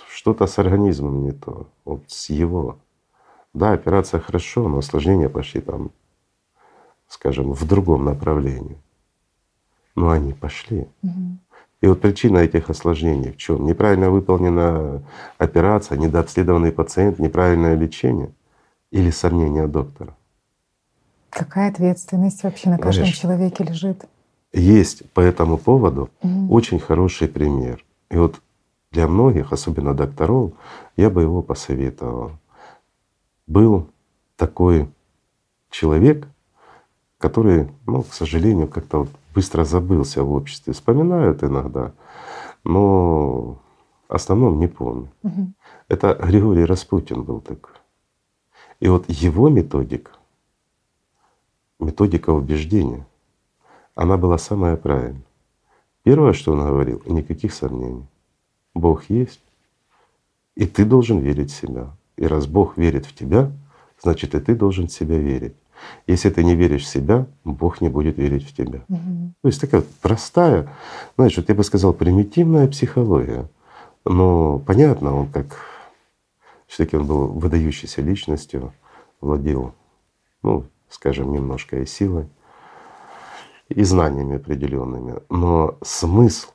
что-то 0.08 0.46
с 0.46 0.58
организмом 0.58 1.24
не 1.24 1.32
то, 1.32 1.66
вот 1.84 2.04
с 2.06 2.30
его. 2.30 2.78
Да, 3.52 3.72
операция 3.72 4.20
хорошо, 4.20 4.68
но 4.68 4.78
осложнения 4.78 5.28
пошли 5.28 5.60
там, 5.60 5.90
скажем, 7.14 7.52
в 7.52 7.64
другом 7.66 8.04
направлении. 8.04 8.76
Но 9.94 10.10
они 10.10 10.32
пошли. 10.32 10.88
Угу. 11.02 11.38
И 11.80 11.86
вот 11.86 12.00
причина 12.00 12.38
этих 12.38 12.70
осложнений 12.70 13.32
в 13.32 13.36
чем? 13.36 13.66
Неправильно 13.66 14.10
выполнена 14.10 15.02
операция, 15.38 15.96
недообследованный 15.96 16.72
пациент, 16.72 17.18
неправильное 17.18 17.76
лечение 17.76 18.32
или 18.90 19.10
сомнения 19.10 19.66
доктора? 19.68 20.16
Какая 21.30 21.70
ответственность 21.70 22.42
вообще 22.42 22.70
на 22.70 22.78
каждом 22.78 23.04
Знаешь, 23.04 23.18
человеке 23.18 23.64
лежит? 23.64 24.04
Есть 24.52 25.08
по 25.12 25.20
этому 25.20 25.56
поводу 25.56 26.10
угу. 26.22 26.54
очень 26.54 26.80
хороший 26.80 27.28
пример. 27.28 27.84
И 28.10 28.16
вот 28.16 28.40
для 28.90 29.06
многих, 29.06 29.52
особенно 29.52 29.94
докторов, 29.94 30.52
я 30.96 31.10
бы 31.10 31.22
его 31.22 31.42
посоветовал. 31.42 32.32
Был 33.46 33.88
такой 34.36 34.88
человек, 35.70 36.28
который, 37.18 37.68
ну, 37.86 38.02
к 38.02 38.12
сожалению, 38.12 38.68
как-то 38.68 39.00
вот 39.00 39.08
быстро 39.34 39.64
забылся 39.64 40.22
в 40.22 40.32
обществе. 40.32 40.72
Вспоминают 40.72 41.42
иногда, 41.42 41.92
но 42.64 43.58
в 44.08 44.14
основном 44.14 44.58
не 44.58 44.68
помню. 44.68 45.10
Угу. 45.22 45.52
Это 45.88 46.14
Григорий 46.14 46.64
Распутин 46.64 47.22
был 47.22 47.40
такой. 47.40 47.74
И 48.80 48.88
вот 48.88 49.04
его 49.08 49.48
методика, 49.48 50.12
методика 51.78 52.30
убеждения, 52.30 53.06
она 53.94 54.16
была 54.16 54.38
самая 54.38 54.76
правильная. 54.76 55.22
Первое, 56.02 56.32
что 56.32 56.52
он 56.52 56.60
говорил, 56.60 57.02
никаких 57.06 57.54
сомнений. 57.54 58.06
Бог 58.74 59.08
есть, 59.08 59.40
и 60.54 60.66
ты 60.66 60.84
должен 60.84 61.18
верить 61.18 61.50
в 61.50 61.56
себя. 61.56 61.90
И 62.16 62.26
раз 62.26 62.46
Бог 62.46 62.76
верит 62.76 63.06
в 63.06 63.14
тебя, 63.14 63.50
значит 64.02 64.34
и 64.34 64.40
ты 64.40 64.54
должен 64.54 64.88
в 64.88 64.92
себя 64.92 65.18
верить. 65.18 65.54
Если 66.06 66.30
ты 66.30 66.44
не 66.44 66.54
веришь 66.54 66.84
в 66.84 66.88
себя, 66.88 67.26
Бог 67.44 67.80
не 67.80 67.88
будет 67.88 68.18
верить 68.18 68.46
в 68.46 68.54
тебя. 68.54 68.80
Угу. 68.88 69.32
То 69.42 69.48
есть 69.48 69.60
такая 69.60 69.82
простая, 70.02 70.68
знаешь, 71.16 71.36
вот 71.36 71.48
я 71.48 71.54
бы 71.54 71.64
сказал, 71.64 71.92
примитивная 71.92 72.68
психология. 72.68 73.48
Но 74.04 74.58
понятно, 74.58 75.16
он 75.16 75.28
как 75.28 75.46
все-таки 76.66 76.96
он 76.96 77.06
был 77.06 77.28
выдающейся 77.28 78.02
личностью, 78.02 78.72
владел, 79.20 79.74
ну, 80.42 80.64
скажем, 80.88 81.32
немножко 81.32 81.78
и 81.78 81.86
силой, 81.86 82.28
и 83.68 83.82
знаниями 83.82 84.36
определенными. 84.36 85.20
Но 85.30 85.78
смысл 85.82 86.50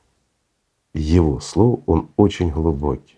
его 0.94 1.40
слов, 1.40 1.80
он 1.86 2.10
очень 2.18 2.52
глубокий. 2.52 3.18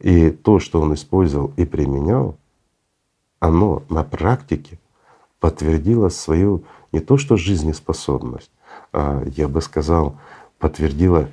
И 0.00 0.30
то, 0.30 0.58
что 0.58 0.80
он 0.80 0.94
использовал 0.94 1.52
и 1.56 1.64
применял, 1.64 2.36
оно 3.38 3.82
на 3.88 4.04
практике 4.04 4.78
подтвердила 5.42 6.08
свою 6.08 6.62
не 6.92 7.00
то 7.00 7.18
что 7.18 7.36
жизнеспособность, 7.36 8.52
а 8.92 9.24
я 9.36 9.48
бы 9.48 9.60
сказал, 9.60 10.16
подтвердила 10.60 11.28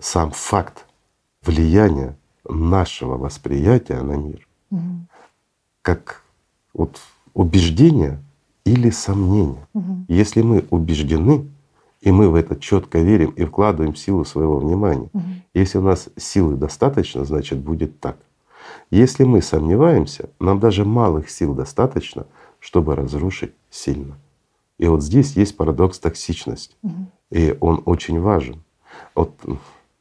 сам 0.00 0.32
факт 0.32 0.84
влияния 1.42 2.16
нашего 2.44 3.16
восприятия 3.18 4.02
на 4.02 4.14
мир, 4.14 4.48
угу. 4.72 5.06
как 5.80 6.22
вот 6.74 6.98
убеждение 7.34 8.20
или 8.64 8.90
сомнение. 8.90 9.64
Угу. 9.72 10.06
Если 10.08 10.42
мы 10.42 10.64
убеждены, 10.70 11.48
и 12.00 12.10
мы 12.10 12.28
в 12.28 12.34
это 12.34 12.56
четко 12.56 12.98
верим 12.98 13.30
и 13.30 13.44
вкладываем 13.44 13.94
силу 13.94 14.24
своего 14.24 14.58
внимания, 14.58 15.08
угу. 15.12 15.22
если 15.54 15.78
у 15.78 15.82
нас 15.82 16.08
силы 16.16 16.56
достаточно, 16.56 17.24
значит 17.24 17.60
будет 17.60 18.00
так. 18.00 18.16
Если 18.90 19.22
мы 19.22 19.40
сомневаемся, 19.40 20.30
нам 20.40 20.58
даже 20.58 20.84
малых 20.84 21.30
сил 21.30 21.54
достаточно, 21.54 22.26
чтобы 22.60 22.94
разрушить 22.94 23.52
сильно. 23.70 24.16
И 24.78 24.86
вот 24.88 25.02
здесь 25.02 25.36
есть 25.36 25.56
парадокс 25.56 25.98
токсичности, 25.98 26.76
угу. 26.82 27.06
и 27.30 27.56
он 27.60 27.82
очень 27.86 28.20
важен. 28.20 28.62
Вот 29.14 29.34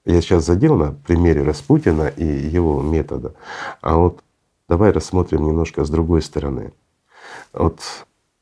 я 0.05 0.21
сейчас 0.21 0.45
задел 0.45 0.75
на 0.75 0.91
примере 0.91 1.43
Распутина 1.43 2.07
и 2.07 2.25
его 2.25 2.81
метода, 2.81 3.33
а 3.81 3.97
вот 3.97 4.23
давай 4.67 4.91
рассмотрим 4.91 5.47
немножко 5.47 5.83
с 5.83 5.89
другой 5.89 6.21
стороны. 6.21 6.73
Вот 7.53 7.79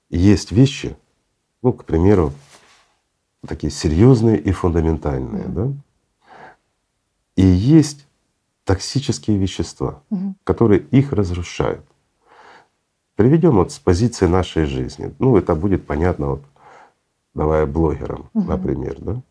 есть 0.10 0.52
вещи, 0.52 0.95
ну, 1.62 1.73
к 1.73 1.86
примеру, 1.86 2.34
такие 3.47 3.71
серьезные 3.71 4.39
и 4.39 4.52
фундаментальные, 4.52 5.45
да, 5.47 5.71
и 7.36 7.45
есть 7.45 8.08
токсические 8.63 9.38
вещества, 9.38 10.02
угу. 10.10 10.36
которые 10.43 10.82
их 10.82 11.13
разрушают. 11.13 11.86
Приведем 13.15 13.56
вот 13.56 13.71
с 13.71 13.80
позиции 13.80 14.26
нашей 14.26 14.65
жизни. 14.65 15.13
Ну, 15.19 15.38
это 15.38 15.56
будет 15.56 15.86
понятно, 15.86 16.28
вот, 16.28 16.41
давая 17.34 17.65
блогерам, 17.65 18.30
угу. 18.34 18.47
например, 18.47 18.95
да. 18.99 19.21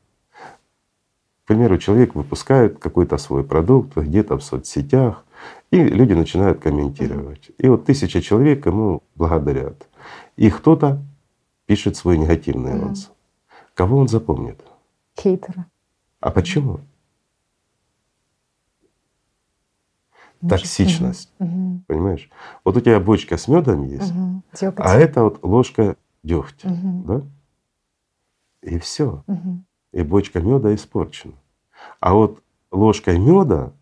К 1.45 1.49
примеру, 1.49 1.77
человек 1.79 2.14
выпускает 2.14 2.79
какой-то 2.79 3.18
свой 3.18 3.42
продукт 3.42 3.97
где-то 3.97 4.38
в 4.38 4.45
соцсетях, 4.45 5.25
и 5.73 5.83
люди 5.83 6.12
начинают 6.12 6.61
комментировать. 6.61 7.51
И 7.59 7.68
вот 7.68 7.85
тысяча 7.85 8.23
человек 8.23 8.66
ему 8.66 9.03
благодарят. 9.16 9.88
И 10.37 10.51
кто-то 10.51 11.03
пишет 11.66 11.97
свой 11.97 12.16
негативный 12.16 12.73
анонс. 12.73 13.11
Кого 13.75 13.99
он 13.99 14.09
запомнит? 14.09 14.61
Хейтера. 15.18 15.66
А 16.21 16.31
почему? 16.31 16.81
Токсичность. 20.48 21.33
Угу. 21.38 21.83
Понимаешь? 21.87 22.31
Вот 22.64 22.76
у 22.76 22.81
тебя 22.81 23.00
бочка 23.00 23.37
с 23.37 23.48
медом 23.48 23.85
есть, 23.85 24.12
угу. 24.12 24.42
а 24.76 24.96
это 24.96 25.24
вот 25.24 25.40
ложка 25.42 25.96
дегтя, 26.22 26.68
угу. 26.68 27.02
да? 27.07 27.22
И 28.62 28.78
все. 28.78 29.24
Угу. 29.26 29.64
И 29.92 30.02
бочка 30.02 30.40
меда 30.40 30.74
испорчена. 30.74 31.35
А 32.00 32.14
вот 32.14 32.42
ложкой 32.70 33.18
меда 33.18 33.72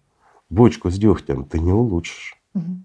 бочку 0.49 0.91
с 0.91 0.99
дегтем 0.99 1.45
ты 1.45 1.61
не 1.61 1.73
улучшишь. 1.73 2.37
Угу. 2.55 2.83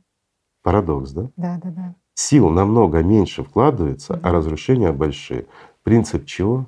Парадокс, 0.61 1.11
да? 1.11 1.29
Да, 1.35 1.59
да, 1.63 1.69
да. 1.71 1.95
Сил 2.13 2.49
намного 2.49 3.03
меньше 3.03 3.43
вкладывается, 3.43 4.13
угу. 4.13 4.21
а 4.23 4.31
разрушения 4.31 4.91
большие. 4.91 5.47
Принцип 5.83 6.25
чего? 6.25 6.65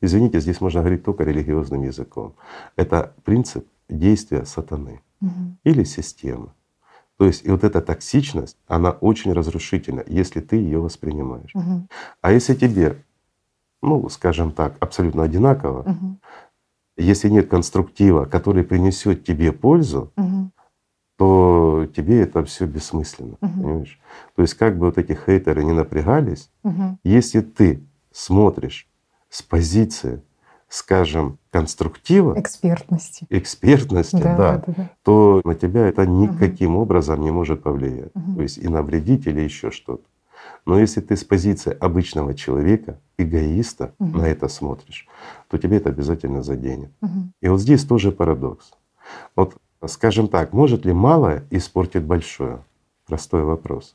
Извините, 0.00 0.40
здесь 0.40 0.60
можно 0.60 0.80
говорить 0.80 1.04
только 1.04 1.22
религиозным 1.22 1.82
языком. 1.82 2.34
Это 2.74 3.14
принцип 3.24 3.66
действия 3.88 4.44
сатаны. 4.44 5.00
Или 5.64 5.84
системы. 5.84 6.52
То 7.18 7.26
есть 7.26 7.44
и 7.44 7.50
вот 7.50 7.62
эта 7.62 7.80
токсичность, 7.80 8.56
она 8.66 8.90
очень 8.90 9.32
разрушительна, 9.32 10.02
если 10.06 10.40
ты 10.40 10.56
ее 10.56 10.80
воспринимаешь. 10.80 11.50
Угу. 11.54 11.86
А 12.20 12.32
если 12.32 12.54
тебе, 12.54 13.04
ну, 13.80 14.08
скажем 14.08 14.50
так, 14.52 14.76
абсолютно 14.80 15.22
одинаково, 15.22 15.82
угу. 15.82 16.18
если 16.96 17.28
нет 17.28 17.48
конструктива, 17.48 18.24
который 18.24 18.64
принесет 18.64 19.24
тебе 19.24 19.52
пользу, 19.52 20.12
угу. 20.16 20.50
то 21.16 21.86
тебе 21.94 22.22
это 22.22 22.44
все 22.44 22.66
бессмысленно, 22.66 23.36
угу. 23.40 23.52
понимаешь? 23.52 24.00
То 24.34 24.42
есть 24.42 24.54
как 24.54 24.76
бы 24.76 24.86
вот 24.86 24.98
эти 24.98 25.12
хейтеры 25.12 25.64
не 25.64 25.72
напрягались, 25.72 26.50
угу. 26.64 26.98
если 27.04 27.40
ты 27.40 27.86
смотришь 28.10 28.88
с 29.28 29.42
позиции, 29.42 30.22
скажем, 30.72 31.38
конструктива, 31.50 32.32
экспертности, 32.40 33.26
экспертности, 33.28 34.16
да, 34.16 34.36
да, 34.36 34.64
да, 34.66 34.74
да. 34.74 34.90
то 35.02 35.42
на 35.44 35.54
тебя 35.54 35.86
это 35.86 36.06
никаким 36.06 36.76
угу. 36.76 36.84
образом 36.84 37.20
не 37.20 37.30
может 37.30 37.62
повлиять. 37.62 38.10
Угу. 38.14 38.36
То 38.36 38.42
есть 38.42 38.56
и 38.56 38.66
навредить 38.68 39.26
или 39.26 39.42
еще 39.42 39.70
что-то. 39.70 40.02
Но 40.64 40.78
если 40.78 41.02
ты 41.02 41.14
с 41.14 41.24
позиции 41.24 41.76
обычного 41.78 42.32
человека, 42.32 42.98
эгоиста 43.18 43.92
угу. 43.98 44.16
на 44.16 44.22
это 44.22 44.48
смотришь, 44.48 45.06
то 45.50 45.58
тебе 45.58 45.76
это 45.76 45.90
обязательно 45.90 46.42
заденет. 46.42 46.90
Угу. 47.02 47.32
И 47.42 47.48
вот 47.48 47.60
здесь 47.60 47.84
тоже 47.84 48.10
парадокс. 48.10 48.72
Вот 49.36 49.54
скажем 49.86 50.26
так, 50.26 50.54
может 50.54 50.86
ли 50.86 50.94
малое 50.94 51.44
испортить 51.50 52.02
большое? 52.02 52.64
Простой 53.06 53.44
вопрос. 53.44 53.94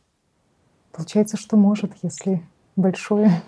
Получается, 0.91 1.37
что 1.37 1.57
может, 1.57 1.93
если 2.03 2.43
большое. 2.75 3.41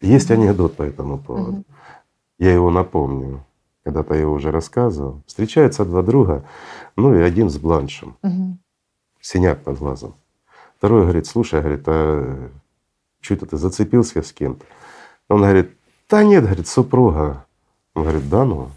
Есть 0.00 0.30
анекдот 0.30 0.76
по 0.76 0.84
этому 0.84 1.18
поводу. 1.18 1.58
Угу. 1.58 1.64
Я 2.40 2.54
его 2.54 2.70
напомню. 2.70 3.44
Когда-то 3.84 4.14
я 4.14 4.22
его 4.22 4.32
уже 4.32 4.50
рассказывал. 4.50 5.22
Встречаются 5.26 5.84
два 5.84 6.02
друга, 6.02 6.44
ну 6.96 7.14
и 7.14 7.20
один 7.20 7.50
с 7.50 7.58
бланшем. 7.58 8.16
Угу. 8.22 8.56
Синяк 9.20 9.62
под 9.62 9.78
глазом. 9.78 10.14
Второй 10.78 11.02
говорит, 11.02 11.26
слушай, 11.26 11.60
говорит, 11.60 11.82
а 11.86 12.50
что 13.20 13.34
это 13.34 13.44
ты 13.44 13.58
зацепился 13.58 14.22
с 14.22 14.32
кем-то? 14.32 14.64
Он 15.28 15.42
говорит, 15.42 15.76
да 16.08 16.24
нет, 16.24 16.44
говорит, 16.44 16.66
супруга. 16.66 17.44
Он 17.94 18.04
говорит, 18.04 18.28
да 18.30 18.46
ну? 18.46 18.70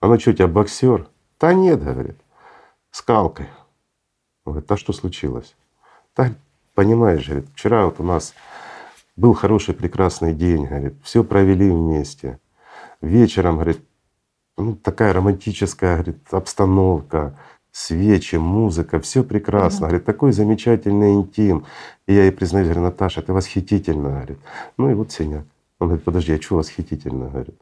А 0.00 0.06
ну 0.06 0.18
что, 0.18 0.30
у 0.30 0.34
тебя 0.34 0.48
боксер? 0.48 1.06
Да 1.38 1.52
нет, 1.52 1.84
говорит, 1.84 2.16
скалкой. 2.90 3.48
Он 4.46 4.54
говорит, 4.54 4.72
а 4.72 4.78
что 4.78 4.94
случилось? 4.94 5.54
Да, 6.16 6.32
понимаешь, 6.74 7.28
говорит, 7.28 7.46
вчера 7.54 7.84
вот 7.84 8.00
у 8.00 8.04
нас 8.04 8.32
был 9.16 9.34
хороший, 9.34 9.74
прекрасный 9.74 10.32
день, 10.32 10.64
говорит, 10.64 10.94
все 11.02 11.22
провели 11.22 11.68
вместе. 11.68 12.38
Вечером, 13.00 13.56
говорит, 13.56 13.80
ну, 14.56 14.76
такая 14.76 15.12
романтическая, 15.12 15.94
говорит, 15.94 16.18
обстановка, 16.30 17.36
свечи, 17.72 18.36
музыка, 18.36 19.00
все 19.00 19.24
прекрасно. 19.24 19.86
Говорит, 19.86 20.04
такой 20.04 20.32
замечательный 20.32 21.14
интим. 21.14 21.64
И 22.06 22.14
я 22.14 22.24
ей 22.24 22.32
признаюсь, 22.32 22.66
говорю, 22.66 22.82
Наташа, 22.82 23.22
ты 23.22 23.32
восхитительно, 23.32 24.10
говорит. 24.10 24.38
Ну 24.76 24.90
и 24.90 24.94
вот 24.94 25.12
синяк. 25.12 25.44
Он 25.78 25.88
говорит, 25.88 26.04
подожди, 26.04 26.34
а 26.34 26.40
что 26.40 26.56
восхитительно, 26.56 27.28
говорит? 27.28 27.58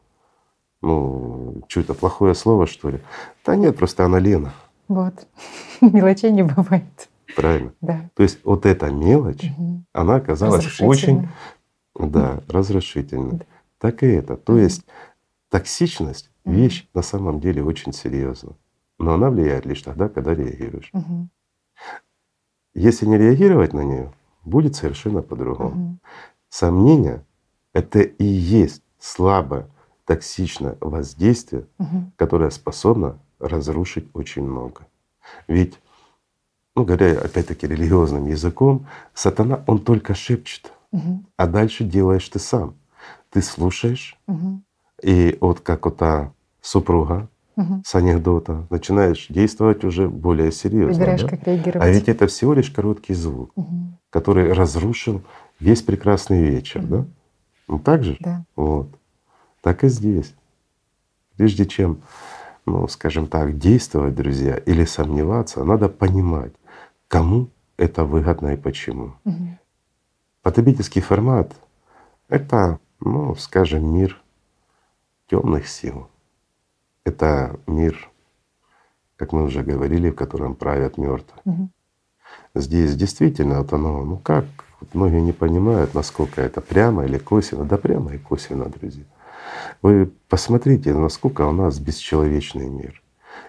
Ну, 0.81 1.63
что 1.67 1.81
это, 1.81 1.93
плохое 1.93 2.33
слово, 2.35 2.67
что 2.67 2.89
ли? 2.89 2.99
Да 3.45 3.55
нет, 3.55 3.77
просто 3.77 4.05
она 4.05 4.19
Лена. 4.19 4.53
Вот. 4.87 5.13
Мелочей 5.81 6.31
не 6.31 6.43
бывает. 6.43 7.09
Правильно. 7.35 7.73
Да. 7.81 8.09
То 8.15 8.23
есть 8.23 8.39
вот 8.43 8.65
эта 8.65 8.89
мелочь, 8.89 9.51
угу. 9.57 9.83
она 9.93 10.15
оказалась 10.15 10.81
очень 10.81 11.29
да, 11.95 12.41
разрушительной. 12.47 13.37
Да. 13.37 13.45
Так 13.77 14.03
и 14.03 14.07
это. 14.07 14.35
То 14.35 14.57
есть 14.57 14.83
токсичность— 15.49 16.31
вещь 16.45 16.87
на 16.93 17.01
самом 17.01 17.39
деле 17.39 17.63
очень 17.63 17.93
серьезная. 17.93 18.55
Но 18.97 19.13
она 19.13 19.29
влияет 19.29 19.65
лишь 19.65 19.81
тогда, 19.81 20.09
когда 20.09 20.33
реагируешь. 20.33 20.89
Угу. 20.93 21.29
Если 22.75 23.05
не 23.05 23.17
реагировать 23.17 23.73
на 23.73 23.83
нее, 23.83 24.13
будет 24.43 24.75
совершенно 24.75 25.21
по-другому. 25.21 25.69
Угу. 25.69 25.99
Сомнение— 26.49 27.25
это 27.73 27.99
и 27.99 28.23
есть 28.23 28.83
слабое, 28.99 29.69
токсичное 30.05 30.77
воздействие, 30.81 31.67
угу. 31.77 32.11
которое 32.15 32.49
способно 32.49 33.19
разрушить 33.39 34.09
очень 34.13 34.43
много. 34.43 34.87
Ведь, 35.47 35.79
ну 36.75 36.83
говоря 36.83 37.21
опять-таки 37.21 37.67
религиозным 37.67 38.27
языком, 38.27 38.87
сатана, 39.13 39.63
он 39.67 39.79
только 39.79 40.15
шепчет, 40.15 40.73
угу. 40.91 41.23
а 41.37 41.47
дальше 41.47 41.83
делаешь 41.83 42.27
ты 42.27 42.39
сам. 42.39 42.75
Ты 43.29 43.43
слушаешь, 43.43 44.17
угу. 44.27 44.63
И 45.01 45.37
вот 45.41 45.61
как 45.61 45.85
вот 45.85 45.97
та 45.97 46.31
супруга, 46.61 47.29
угу. 47.55 47.81
с 47.85 47.95
анекдота, 47.95 48.65
начинаешь 48.69 49.27
действовать 49.29 49.83
уже 49.83 50.07
более 50.07 50.51
серьезно. 50.51 50.93
Выбираешь, 50.93 51.21
да? 51.21 51.27
как 51.27 51.43
реагировать. 51.43 51.87
А 51.87 51.89
ведь 51.89 52.09
это 52.09 52.27
всего 52.27 52.53
лишь 52.53 52.69
короткий 52.69 53.13
звук, 53.13 53.51
угу. 53.55 53.93
который 54.09 54.53
разрушил 54.53 55.21
весь 55.59 55.81
прекрасный 55.81 56.41
вечер, 56.41 56.81
угу. 56.81 56.87
да? 56.87 57.05
Ну 57.67 57.79
так 57.79 58.03
же? 58.03 58.17
Да. 58.19 58.43
Вот. 58.55 58.89
Так 59.61 59.83
и 59.83 59.89
здесь. 59.89 60.33
Прежде 61.37 61.65
чем, 61.65 62.01
ну, 62.65 62.87
скажем 62.87 63.27
так, 63.27 63.57
действовать, 63.57 64.15
друзья, 64.15 64.57
или 64.57 64.85
сомневаться, 64.85 65.63
надо 65.63 65.87
понимать, 65.89 66.53
кому 67.07 67.49
это 67.77 68.03
выгодно 68.03 68.53
и 68.53 68.57
почему. 68.57 69.13
Угу. 69.25 69.57
Потребительский 70.41 71.01
формат— 71.01 71.55
это, 72.29 72.79
ну, 72.99 73.35
скажем, 73.35 73.93
мир 73.93 74.21
темных 75.29 75.67
сил. 75.67 76.09
Это 77.03 77.59
мир, 77.67 78.09
как 79.15 79.31
мы 79.31 79.43
уже 79.43 79.63
говорили, 79.63 80.09
в 80.09 80.15
котором 80.15 80.55
правят 80.55 80.97
мертвые. 80.97 81.41
Угу. 81.45 81.69
Здесь 82.55 82.95
действительно 82.95 83.59
вот 83.59 83.73
оно, 83.73 84.03
ну 84.03 84.17
как, 84.17 84.45
вот 84.79 84.93
многие 84.93 85.21
не 85.21 85.31
понимают, 85.31 85.93
насколько 85.93 86.41
это 86.41 86.61
прямо 86.61 87.05
или 87.05 87.17
косвенно. 87.17 87.65
Да 87.65 87.77
прямо 87.77 88.13
и 88.13 88.17
косвенно, 88.17 88.65
друзья. 88.65 89.03
Вы 89.81 90.11
посмотрите, 90.27 90.93
насколько 90.93 91.45
у 91.47 91.51
нас 91.51 91.79
бесчеловечный 91.79 92.67
мир. 92.67 93.01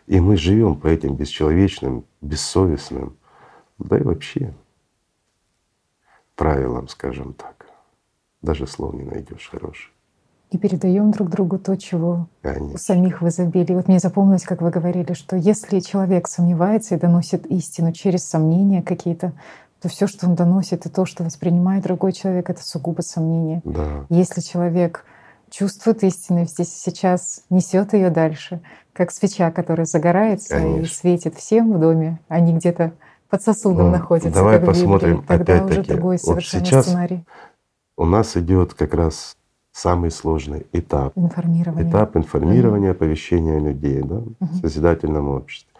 И 0.07 0.21
мы 0.21 0.37
живем 0.37 0.77
по 0.77 0.87
этим 0.87 1.15
бесчеловечным, 1.15 2.05
бессовестным, 2.21 3.17
да 3.79 3.99
и 3.99 4.03
вообще 4.03 4.55
правилам, 6.37 6.89
скажем 6.89 7.35
так. 7.35 7.67
Даже 8.43 8.67
слов 8.67 8.95
не 8.95 9.05
найдешь 9.05 9.49
хороших 9.51 9.91
и 10.51 10.59
передаем 10.59 11.13
друг 11.13 11.31
другу 11.31 11.59
то, 11.59 11.77
чего 11.77 12.29
Конечно. 12.43 12.75
у 12.75 12.79
самих 12.79 13.23
в 13.23 13.29
изобилии. 13.29 13.75
Вот 13.75 13.89
мне 13.89 14.01
запомнилось, 14.01 14.43
как 14.43 14.63
вы 14.63 14.71
говорили, 14.71 15.13
что 15.13 15.37
если 15.37 15.79
человек 15.81 16.27
сомневается 16.27 16.97
и 16.97 16.99
доносит 16.99 17.47
истину 17.47 17.93
через 17.93 18.25
сомнения 18.25 18.83
какие-то, 18.83 19.33
то 19.81 19.89
все, 19.89 20.07
что 20.07 20.27
он 20.27 20.35
доносит, 20.35 20.87
и 20.87 20.89
то, 20.91 21.07
что 21.07 21.25
воспринимает 21.25 21.85
другой 21.85 22.13
человек, 22.13 22.51
это 22.51 22.63
сугубо 22.63 23.01
сомнение. 23.01 23.63
Да. 23.65 24.07
Если 24.11 24.41
человек 24.41 25.05
чувствует 25.49 26.03
истину 26.03 26.45
здесь 26.45 26.69
и 26.69 26.91
сейчас, 26.91 27.45
несет 27.49 27.95
ее 27.95 28.11
дальше, 28.11 28.61
как 28.93 29.11
свеча, 29.11 29.51
которая 29.51 29.87
загорается 29.87 30.57
Конечно. 30.57 30.83
и 30.83 30.87
светит 30.87 31.37
всем 31.37 31.73
в 31.73 31.81
доме, 31.81 32.19
а 32.29 32.41
не 32.41 32.53
где-то 32.53 32.93
под 33.31 33.43
сосудом 33.43 33.87
ну, 33.87 33.93
находится. 33.93 34.33
Давай 34.33 34.59
посмотрим 34.59 35.25
Тогда 35.27 35.65
опять-таки. 35.65 35.95
вот 35.95 36.21
сейчас 36.21 36.87
сценарий. 36.87 37.25
У 37.97 38.05
нас 38.05 38.37
идет 38.37 38.75
как 38.75 38.95
раз 38.95 39.37
самый 39.81 40.11
сложный 40.11 40.67
этап. 40.73 41.13
Информирование. 41.17 41.91
Этап 41.91 42.17
информирования, 42.17 42.91
оповещения 42.91 43.59
людей 43.59 44.03
да, 44.03 44.17
mm 44.17 44.35
в 44.41 44.57
созидательном 44.61 45.29
обществе. 45.29 45.71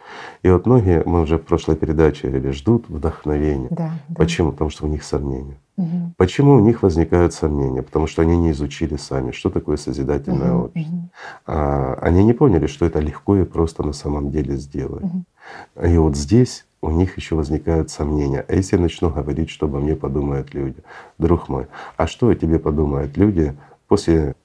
И 0.43 0.51
вот 0.51 0.67
многие, 0.67 1.03
мы 1.05 1.21
уже 1.21 1.37
в 1.37 1.43
прошлой 1.43 1.77
передаче 1.77 2.29
говорили, 2.29 2.51
ждут 2.51 2.89
вдохновения. 2.89 3.69
Да, 3.71 3.93
да. 4.09 4.15
Почему? 4.17 4.53
Потому 4.53 4.71
что 4.71 4.87
у 4.87 4.89
них 4.89 5.05
сомнения. 5.05 5.59
Угу. 5.77 6.15
Почему 6.17 6.55
у 6.55 6.61
них 6.61 6.83
возникают 6.83 7.33
сомнения? 7.33 7.83
Потому 7.83 8.07
что 8.07 8.23
они 8.23 8.37
не 8.37 8.51
изучили 8.51 8.97
сами, 8.97 9.31
что 9.31 9.51
такое 9.51 9.77
созидательное 9.77 10.53
угу, 10.53 10.65
общество. 10.65 10.97
Угу. 10.97 11.11
А, 11.47 11.99
они 12.03 12.25
не 12.25 12.33
поняли, 12.33 12.67
что 12.67 12.87
это 12.87 12.99
легко 12.99 13.37
и 13.37 13.45
просто 13.45 13.83
на 13.83 13.93
самом 13.93 14.31
деле 14.31 14.57
сделать. 14.57 15.05
Угу. 15.05 15.87
И 15.87 15.99
вот 15.99 16.17
здесь 16.17 16.67
у 16.83 16.91
них 16.91 17.17
еще 17.17 17.35
возникают 17.35 17.91
сомнения. 17.91 18.45
А 18.49 18.55
если 18.55 18.77
я 18.77 18.83
начну 18.83 19.11
говорить, 19.11 19.51
что 19.51 19.67
обо 19.67 19.79
мне 19.79 19.95
подумают 19.95 20.55
люди? 20.55 20.83
Друг 21.19 21.49
мой, 21.49 21.67
а 21.97 22.07
что 22.07 22.29
о 22.29 22.35
тебе 22.35 22.59
подумают 22.59 23.17
люди, 23.17 23.55
после 23.91 24.37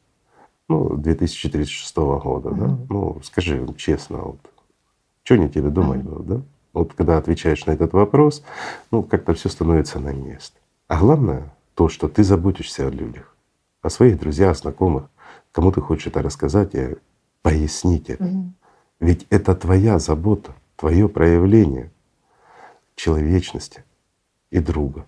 ну, 0.67 0.97
2036 0.97 1.95
года, 1.97 2.49
mm-hmm. 2.49 2.57
да? 2.57 2.77
Ну, 2.89 3.21
скажи 3.21 3.63
честно, 3.77 4.17
вот, 4.17 4.39
что 5.21 5.35
они 5.35 5.49
тебе 5.49 5.69
думать 5.69 5.99
mm-hmm. 5.99 6.09
будут, 6.09 6.27
да? 6.27 6.41
Вот 6.73 6.93
когда 6.95 7.19
отвечаешь 7.19 7.63
на 7.67 7.71
этот 7.71 7.93
вопрос, 7.93 8.43
ну, 8.89 9.03
как-то 9.03 9.35
все 9.35 9.47
становится 9.49 9.99
на 9.99 10.11
место. 10.11 10.57
А 10.87 10.99
главное 10.99 11.53
то, 11.75 11.89
что 11.89 12.07
ты 12.07 12.23
заботишься 12.23 12.87
о 12.87 12.89
людях, 12.89 13.35
о 13.83 13.91
своих 13.91 14.19
друзьях, 14.19 14.57
знакомых, 14.57 15.11
кому 15.51 15.71
ты 15.71 15.79
хочешь 15.79 16.07
это 16.07 16.23
рассказать 16.23 16.73
и 16.73 16.95
пояснить 17.43 18.09
это. 18.09 18.23
Mm-hmm. 18.23 18.49
Ведь 19.01 19.27
это 19.29 19.53
твоя 19.53 19.99
забота, 19.99 20.55
твое 20.75 21.07
проявление 21.07 21.91
человечности 22.95 23.83
и 24.49 24.57
друга. 24.57 25.05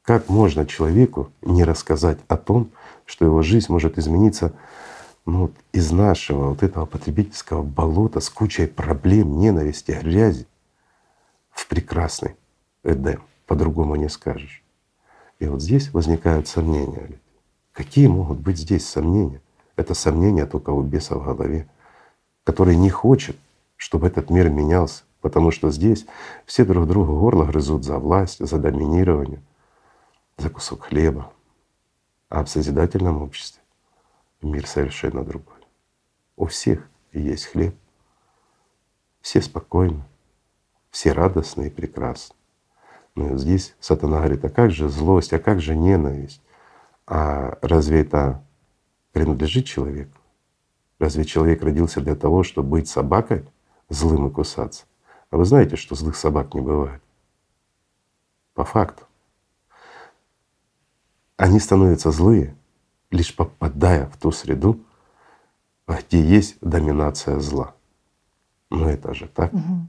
Как 0.00 0.30
можно 0.30 0.64
человеку 0.64 1.30
не 1.42 1.64
рассказать 1.64 2.18
о 2.28 2.38
том, 2.38 2.70
что 3.06 3.24
его 3.24 3.42
жизнь 3.42 3.70
может 3.70 3.98
измениться 3.98 4.52
ну, 5.24 5.50
из 5.72 5.90
нашего 5.92 6.50
вот 6.50 6.62
этого 6.62 6.86
потребительского 6.86 7.62
болота 7.62 8.20
с 8.20 8.28
кучей 8.28 8.66
проблем, 8.66 9.38
ненависти, 9.38 9.92
грязи 10.02 10.46
в 11.50 11.66
прекрасный 11.68 12.36
Эдем. 12.84 13.22
По-другому 13.46 13.96
не 13.96 14.08
скажешь. 14.08 14.62
И 15.38 15.46
вот 15.46 15.60
здесь 15.62 15.92
возникают 15.92 16.48
сомнения. 16.48 17.18
Какие 17.72 18.06
могут 18.06 18.38
быть 18.38 18.58
здесь 18.58 18.86
сомнения? 18.86 19.40
Это 19.76 19.94
сомнения 19.94 20.46
только 20.46 20.70
у 20.70 20.82
беса 20.82 21.16
в 21.16 21.24
голове, 21.24 21.68
который 22.44 22.76
не 22.76 22.90
хочет, 22.90 23.36
чтобы 23.76 24.06
этот 24.06 24.30
мир 24.30 24.48
менялся 24.48 25.04
Потому 25.22 25.52
что 25.52 25.70
здесь 25.70 26.04
все 26.44 26.64
друг 26.64 26.86
другу 26.86 27.18
горло 27.18 27.44
грызут 27.44 27.84
за 27.84 27.98
власть, 27.98 28.44
за 28.44 28.58
доминирование, 28.58 29.40
за 30.36 30.50
кусок 30.50 30.82
хлеба. 30.86 31.32
А 32.34 32.42
в 32.44 32.48
созидательном 32.48 33.20
обществе 33.20 33.60
мир 34.40 34.66
совершенно 34.66 35.22
другой. 35.22 35.58
У 36.36 36.46
всех 36.46 36.88
есть 37.12 37.44
хлеб, 37.44 37.76
все 39.20 39.42
спокойны, 39.42 40.02
все 40.90 41.12
радостны 41.12 41.66
и 41.66 41.70
прекрасны. 41.70 42.34
Но 43.14 43.26
вот 43.26 43.38
здесь 43.38 43.76
сатана 43.80 44.16
говорит, 44.16 44.42
а 44.46 44.48
как 44.48 44.70
же 44.70 44.88
злость, 44.88 45.34
а 45.34 45.38
как 45.38 45.60
же 45.60 45.76
ненависть? 45.76 46.40
А 47.06 47.58
разве 47.60 48.00
это 48.00 48.42
принадлежит 49.12 49.66
человеку? 49.66 50.16
Разве 50.98 51.26
человек 51.26 51.62
родился 51.62 52.00
для 52.00 52.16
того, 52.16 52.44
чтобы 52.44 52.70
быть 52.70 52.88
собакой, 52.88 53.44
злым 53.90 54.28
и 54.28 54.32
кусаться? 54.32 54.86
А 55.28 55.36
вы 55.36 55.44
знаете, 55.44 55.76
что 55.76 55.94
злых 55.94 56.16
собак 56.16 56.54
не 56.54 56.62
бывает? 56.62 57.02
По 58.54 58.64
факту. 58.64 59.04
Они 61.36 61.60
становятся 61.60 62.10
злые, 62.10 62.54
лишь 63.10 63.34
попадая 63.34 64.06
в 64.06 64.16
ту 64.16 64.32
среду, 64.32 64.80
где 65.86 66.20
есть 66.20 66.56
доминация 66.60 67.38
зла. 67.40 67.74
Но 68.70 68.88
это 68.88 69.14
же 69.14 69.28
так. 69.28 69.52
Угу. 69.52 69.88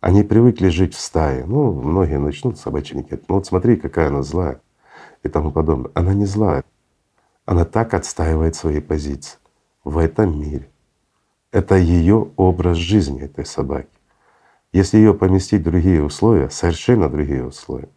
Они 0.00 0.22
привыкли 0.22 0.68
жить 0.68 0.94
в 0.94 1.00
стае. 1.00 1.44
Ну, 1.46 1.72
многие 1.72 2.18
начнут 2.18 2.58
собачники. 2.58 3.20
Ну 3.28 3.36
вот 3.36 3.46
смотри, 3.46 3.76
какая 3.76 4.08
она 4.08 4.22
злая 4.22 4.60
и 5.22 5.28
тому 5.28 5.50
подобное. 5.50 5.90
Она 5.94 6.14
не 6.14 6.26
злая. 6.26 6.62
Она 7.44 7.64
так 7.64 7.94
отстаивает 7.94 8.54
свои 8.54 8.80
позиции 8.80 9.38
в 9.82 9.98
этом 9.98 10.38
мире. 10.38 10.70
Это 11.50 11.76
ее 11.76 12.30
образ 12.36 12.76
жизни 12.76 13.20
этой 13.22 13.46
собаки. 13.46 13.88
Если 14.72 14.98
ее 14.98 15.14
поместить 15.14 15.62
в 15.62 15.64
другие 15.64 16.02
условия, 16.02 16.50
совершенно 16.50 17.08
другие 17.08 17.44
условия, 17.44 17.88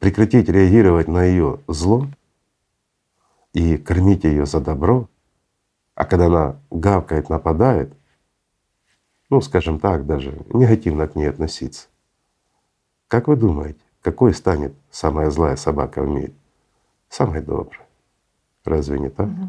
прекратить 0.00 0.48
реагировать 0.48 1.06
на 1.06 1.22
ее 1.22 1.60
зло 1.68 2.08
и 3.52 3.76
кормить 3.76 4.24
ее 4.24 4.46
за 4.46 4.60
добро, 4.60 5.08
а 5.94 6.04
когда 6.04 6.26
она 6.26 6.56
гавкает, 6.70 7.28
нападает, 7.28 7.92
ну, 9.28 9.40
скажем 9.40 9.78
так, 9.78 10.06
даже 10.06 10.44
негативно 10.52 11.06
к 11.06 11.14
ней 11.14 11.28
относиться. 11.28 11.86
Как 13.06 13.28
вы 13.28 13.36
думаете, 13.36 13.80
какой 14.02 14.34
станет 14.34 14.74
самая 14.90 15.30
злая 15.30 15.56
собака 15.56 16.02
в 16.02 16.08
мире? 16.08 16.32
Самая 17.08 17.42
добрая. 17.42 17.86
Разве 18.64 18.98
не 18.98 19.10
так? 19.10 19.28
Угу. 19.28 19.48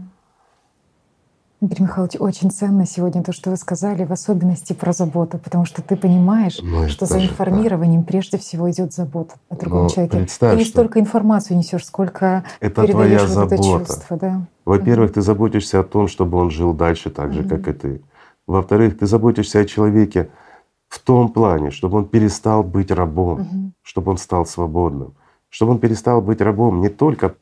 Игорь 1.61 1.83
Михайлович, 1.83 2.15
очень 2.17 2.49
ценно 2.49 2.87
сегодня 2.87 3.21
то, 3.21 3.31
что 3.31 3.51
вы 3.51 3.55
сказали, 3.55 4.03
в 4.03 4.11
особенности 4.11 4.73
про 4.73 4.93
заботу, 4.93 5.37
потому 5.37 5.65
что 5.65 5.83
ты 5.83 5.95
понимаешь, 5.95 6.57
ну, 6.59 6.87
что 6.87 7.05
за 7.05 7.23
информированием 7.23 8.01
да. 8.01 8.07
прежде 8.07 8.39
всего 8.39 8.71
идет 8.71 8.93
забота 8.93 9.35
о 9.47 9.55
другом 9.55 9.83
ну, 9.83 9.89
человеке. 9.89 10.27
Ты 10.39 10.55
не 10.55 10.65
столько 10.65 10.99
информацию 10.99 11.55
несешь, 11.57 11.85
сколько 11.85 12.43
это 12.59 12.87
твоя 12.87 13.27
забота. 13.27 13.55
Это 13.55 13.63
чувство, 13.63 14.17
да. 14.17 14.41
Во-первых, 14.65 15.13
ты 15.13 15.21
заботишься 15.21 15.79
о 15.79 15.83
том, 15.83 16.07
чтобы 16.07 16.39
он 16.39 16.49
жил 16.49 16.73
дальше 16.73 17.11
так 17.11 17.31
же, 17.31 17.43
как 17.43 17.67
и 17.67 17.73
ты. 17.73 18.01
Во-вторых, 18.47 18.97
ты 18.97 19.05
заботишься 19.05 19.59
о 19.59 19.65
человеке 19.65 20.31
в 20.87 20.97
том 20.97 21.29
плане, 21.29 21.69
чтобы 21.69 21.99
он 21.99 22.07
перестал 22.07 22.63
быть 22.63 22.89
рабом, 22.89 23.73
чтобы 23.83 24.09
он 24.09 24.17
стал 24.17 24.47
свободным, 24.47 25.13
чтобы 25.49 25.73
он 25.73 25.79
перестал 25.79 26.23
быть 26.23 26.41
рабом 26.41 26.81
не 26.81 26.89
только 26.89 27.35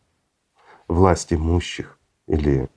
власть 0.90 1.32
имущих 1.32 1.98
или 2.28 2.68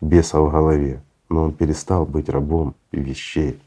беса 0.00 0.40
в 0.40 0.50
голове, 0.50 1.02
но 1.28 1.44
он 1.44 1.52
перестал 1.52 2.06
быть 2.06 2.28
рабом 2.28 2.74
вещей, 2.92 3.60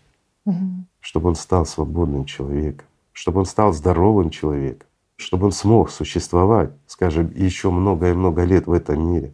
угу. 0.45 0.85
чтобы 0.99 1.29
он 1.29 1.35
стал 1.35 1.65
свободным 1.65 2.25
человеком, 2.25 2.87
чтобы 3.11 3.39
он 3.39 3.45
стал 3.45 3.73
здоровым 3.73 4.29
человеком, 4.29 4.87
чтобы 5.15 5.45
он 5.45 5.51
смог 5.51 5.89
существовать, 5.89 6.71
скажем, 6.87 7.31
еще 7.35 7.69
много 7.69 8.09
и 8.09 8.13
много 8.13 8.43
лет 8.43 8.67
в 8.67 8.73
этом 8.73 9.13
мире, 9.13 9.33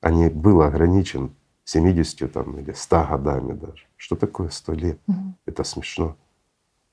а 0.00 0.10
не 0.10 0.28
был 0.30 0.62
ограничен 0.62 1.32
70 1.64 2.32
там, 2.32 2.58
или 2.58 2.72
100 2.72 3.06
годами 3.10 3.52
даже. 3.52 3.84
Что 3.96 4.16
такое 4.16 4.48
100 4.48 4.72
лет? 4.72 4.98
Угу. 5.06 5.34
Это 5.46 5.64
смешно 5.64 6.16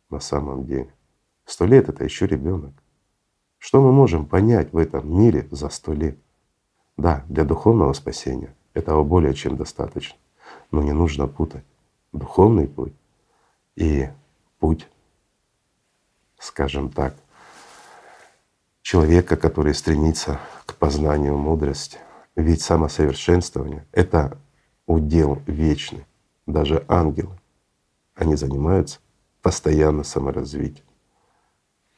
на 0.09 0.19
самом 0.19 0.65
деле. 0.65 0.93
100 1.45 1.65
лет— 1.65 1.89
это 1.89 2.03
еще 2.03 2.27
ребенок. 2.27 2.73
Что 3.57 3.81
мы 3.81 3.91
можем 3.91 4.25
понять 4.25 4.73
в 4.73 4.77
этом 4.77 5.17
мире 5.17 5.47
за 5.49 5.69
100 5.69 5.93
лет? 5.93 6.17
Да, 6.97 7.23
для 7.29 7.45
духовного 7.45 7.93
спасения— 7.93 8.53
этого 8.75 9.03
более 9.03 9.33
чем 9.33 9.57
достаточно. 9.57 10.17
Но 10.69 10.83
не 10.83 10.91
нужно 10.91 11.27
путать 11.27 11.63
духовный 12.11 12.67
путь 12.67 12.93
и 13.75 14.09
путь, 14.59 14.87
скажем 16.37 16.91
так, 16.91 17.15
человека, 18.81 19.35
который 19.35 19.73
стремится 19.73 20.39
к 20.65 20.75
познанию 20.75 21.37
мудрости. 21.37 21.97
Ведь 22.35 22.61
самосовершенствование— 22.61 23.85
это 23.91 24.37
удел 24.85 25.41
вечный. 25.47 26.05
Даже 26.45 26.85
ангелы, 26.87 27.39
они 28.13 28.35
занимаются 28.35 28.99
постоянно 29.41 30.03
саморазвитием. 30.03 30.85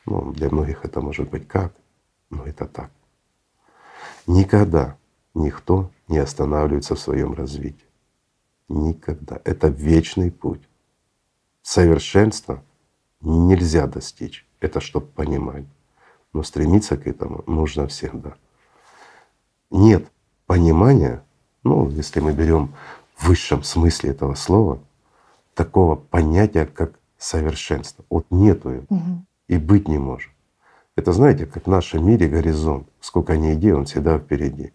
Ну, 0.06 0.32
для 0.32 0.50
многих 0.50 0.86
это 0.86 1.02
может 1.02 1.30
быть 1.30 1.48
как, 1.48 1.74
но 2.30 2.46
это 2.46 2.66
так. 2.66 2.92
Никогда 4.26 4.98
никто 5.38 5.91
не 6.08 6.17
останавливается 6.17 6.95
в 6.95 7.00
своем 7.00 7.34
развитии. 7.34 7.86
Никогда. 8.69 9.39
Это 9.43 9.67
вечный 9.67 10.32
путь. 10.32 10.62
Совершенства 11.62 12.63
нельзя 13.21 13.88
достичь. 13.88 14.45
Это 14.60 14.80
чтобы 14.80 15.08
понимать. 15.08 15.65
Но 16.34 16.43
стремиться 16.43 16.97
к 16.97 17.08
этому 17.08 17.43
нужно 17.47 17.88
всегда. 17.88 18.36
Нет 19.69 20.12
понимания, 20.45 21.23
ну, 21.63 21.89
если 21.89 22.19
мы 22.19 22.34
берем 22.34 22.73
в 23.15 23.28
высшем 23.28 23.63
смысле 23.63 24.12
этого 24.12 24.36
слова, 24.36 24.80
такого 25.54 25.95
понятия, 25.95 26.65
как 26.65 27.00
совершенство. 27.17 28.06
Вот 28.10 28.26
нету 28.30 28.69
его 28.69 28.86
угу. 28.89 29.26
и 29.47 29.58
быть 29.58 29.88
не 29.88 29.97
может. 29.97 30.32
Это 30.95 31.12
знаете, 31.12 31.45
как 31.45 31.65
в 31.65 31.69
нашем 31.69 32.06
мире 32.08 32.28
горизонт. 32.28 32.88
Сколько 33.02 33.38
ни 33.38 33.54
иди, 33.54 33.71
он 33.71 33.86
всегда 33.86 34.17
впереди. 34.19 34.73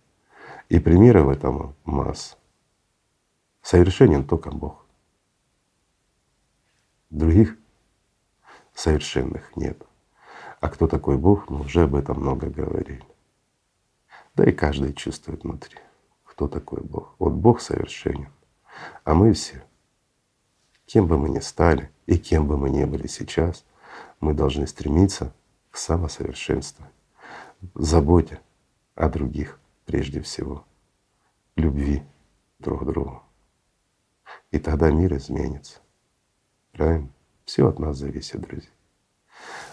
И 0.73 0.79
примеров 0.79 1.29
этому 1.29 1.77
масса. 1.85 2.35
Совершенен 3.61 4.25
только 4.27 4.51
Бог. 4.51 4.87
Других 7.11 7.59
совершенных 8.73 9.55
нет. 9.55 9.83
А 10.61 10.71
кто 10.71 10.89
такой 10.89 11.19
Бог, 11.19 11.51
мы 11.51 11.61
уже 11.61 11.83
об 11.83 11.95
этом 11.95 12.21
много 12.21 12.49
говорили. 12.49 13.05
Да 14.35 14.45
и 14.49 14.53
каждый 14.53 14.95
чувствует 14.95 15.45
внутри, 15.45 15.77
кто 16.25 16.49
такой 16.49 16.81
Бог. 16.81 17.17
Вот 17.19 17.35
Бог 17.35 17.61
совершенен, 17.61 18.33
а 19.05 19.13
мы 19.13 19.35
все, 19.35 19.63
кем 20.87 21.07
бы 21.07 21.19
мы 21.19 21.29
ни 21.29 21.41
стали 21.41 21.91
и 22.07 22.17
кем 22.17 22.47
бы 22.47 22.57
мы 22.57 22.71
ни 22.71 22.87
были 22.87 23.09
сейчас, 23.09 23.67
мы 24.21 24.33
должны 24.33 24.67
стремиться 24.67 25.35
к 25.71 25.77
самосовершенствованию, 25.77 26.95
заботе 27.75 28.41
о 28.95 29.11
других 29.11 29.59
прежде 29.93 30.23
всего, 30.23 30.65
любви 31.55 32.03
друг 32.59 32.83
к 32.83 32.87
другу. 32.87 33.23
И 34.51 34.59
тогда 34.59 34.91
мир 34.91 35.15
изменится. 35.19 35.81
Правильно? 36.73 37.11
Все 37.45 37.69
от 37.69 37.79
нас 37.79 37.99
зависит, 37.99 38.41
друзья. 38.41 38.71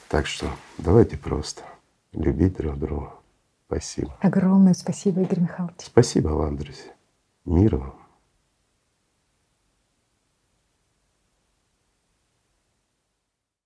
Так 0.09 0.27
что 0.27 0.47
давайте 0.77 1.17
просто 1.17 1.63
любить 2.11 2.57
друг 2.57 2.77
друга. 2.77 3.13
Спасибо. 3.67 4.13
Огромное 4.19 4.73
спасибо, 4.73 5.21
Игорь 5.21 5.39
Михайлович. 5.39 5.75
Спасибо 5.77 6.29
вам, 6.29 6.57
друзья. 6.57 6.91
Мира 7.45 7.77
вам. 7.77 7.98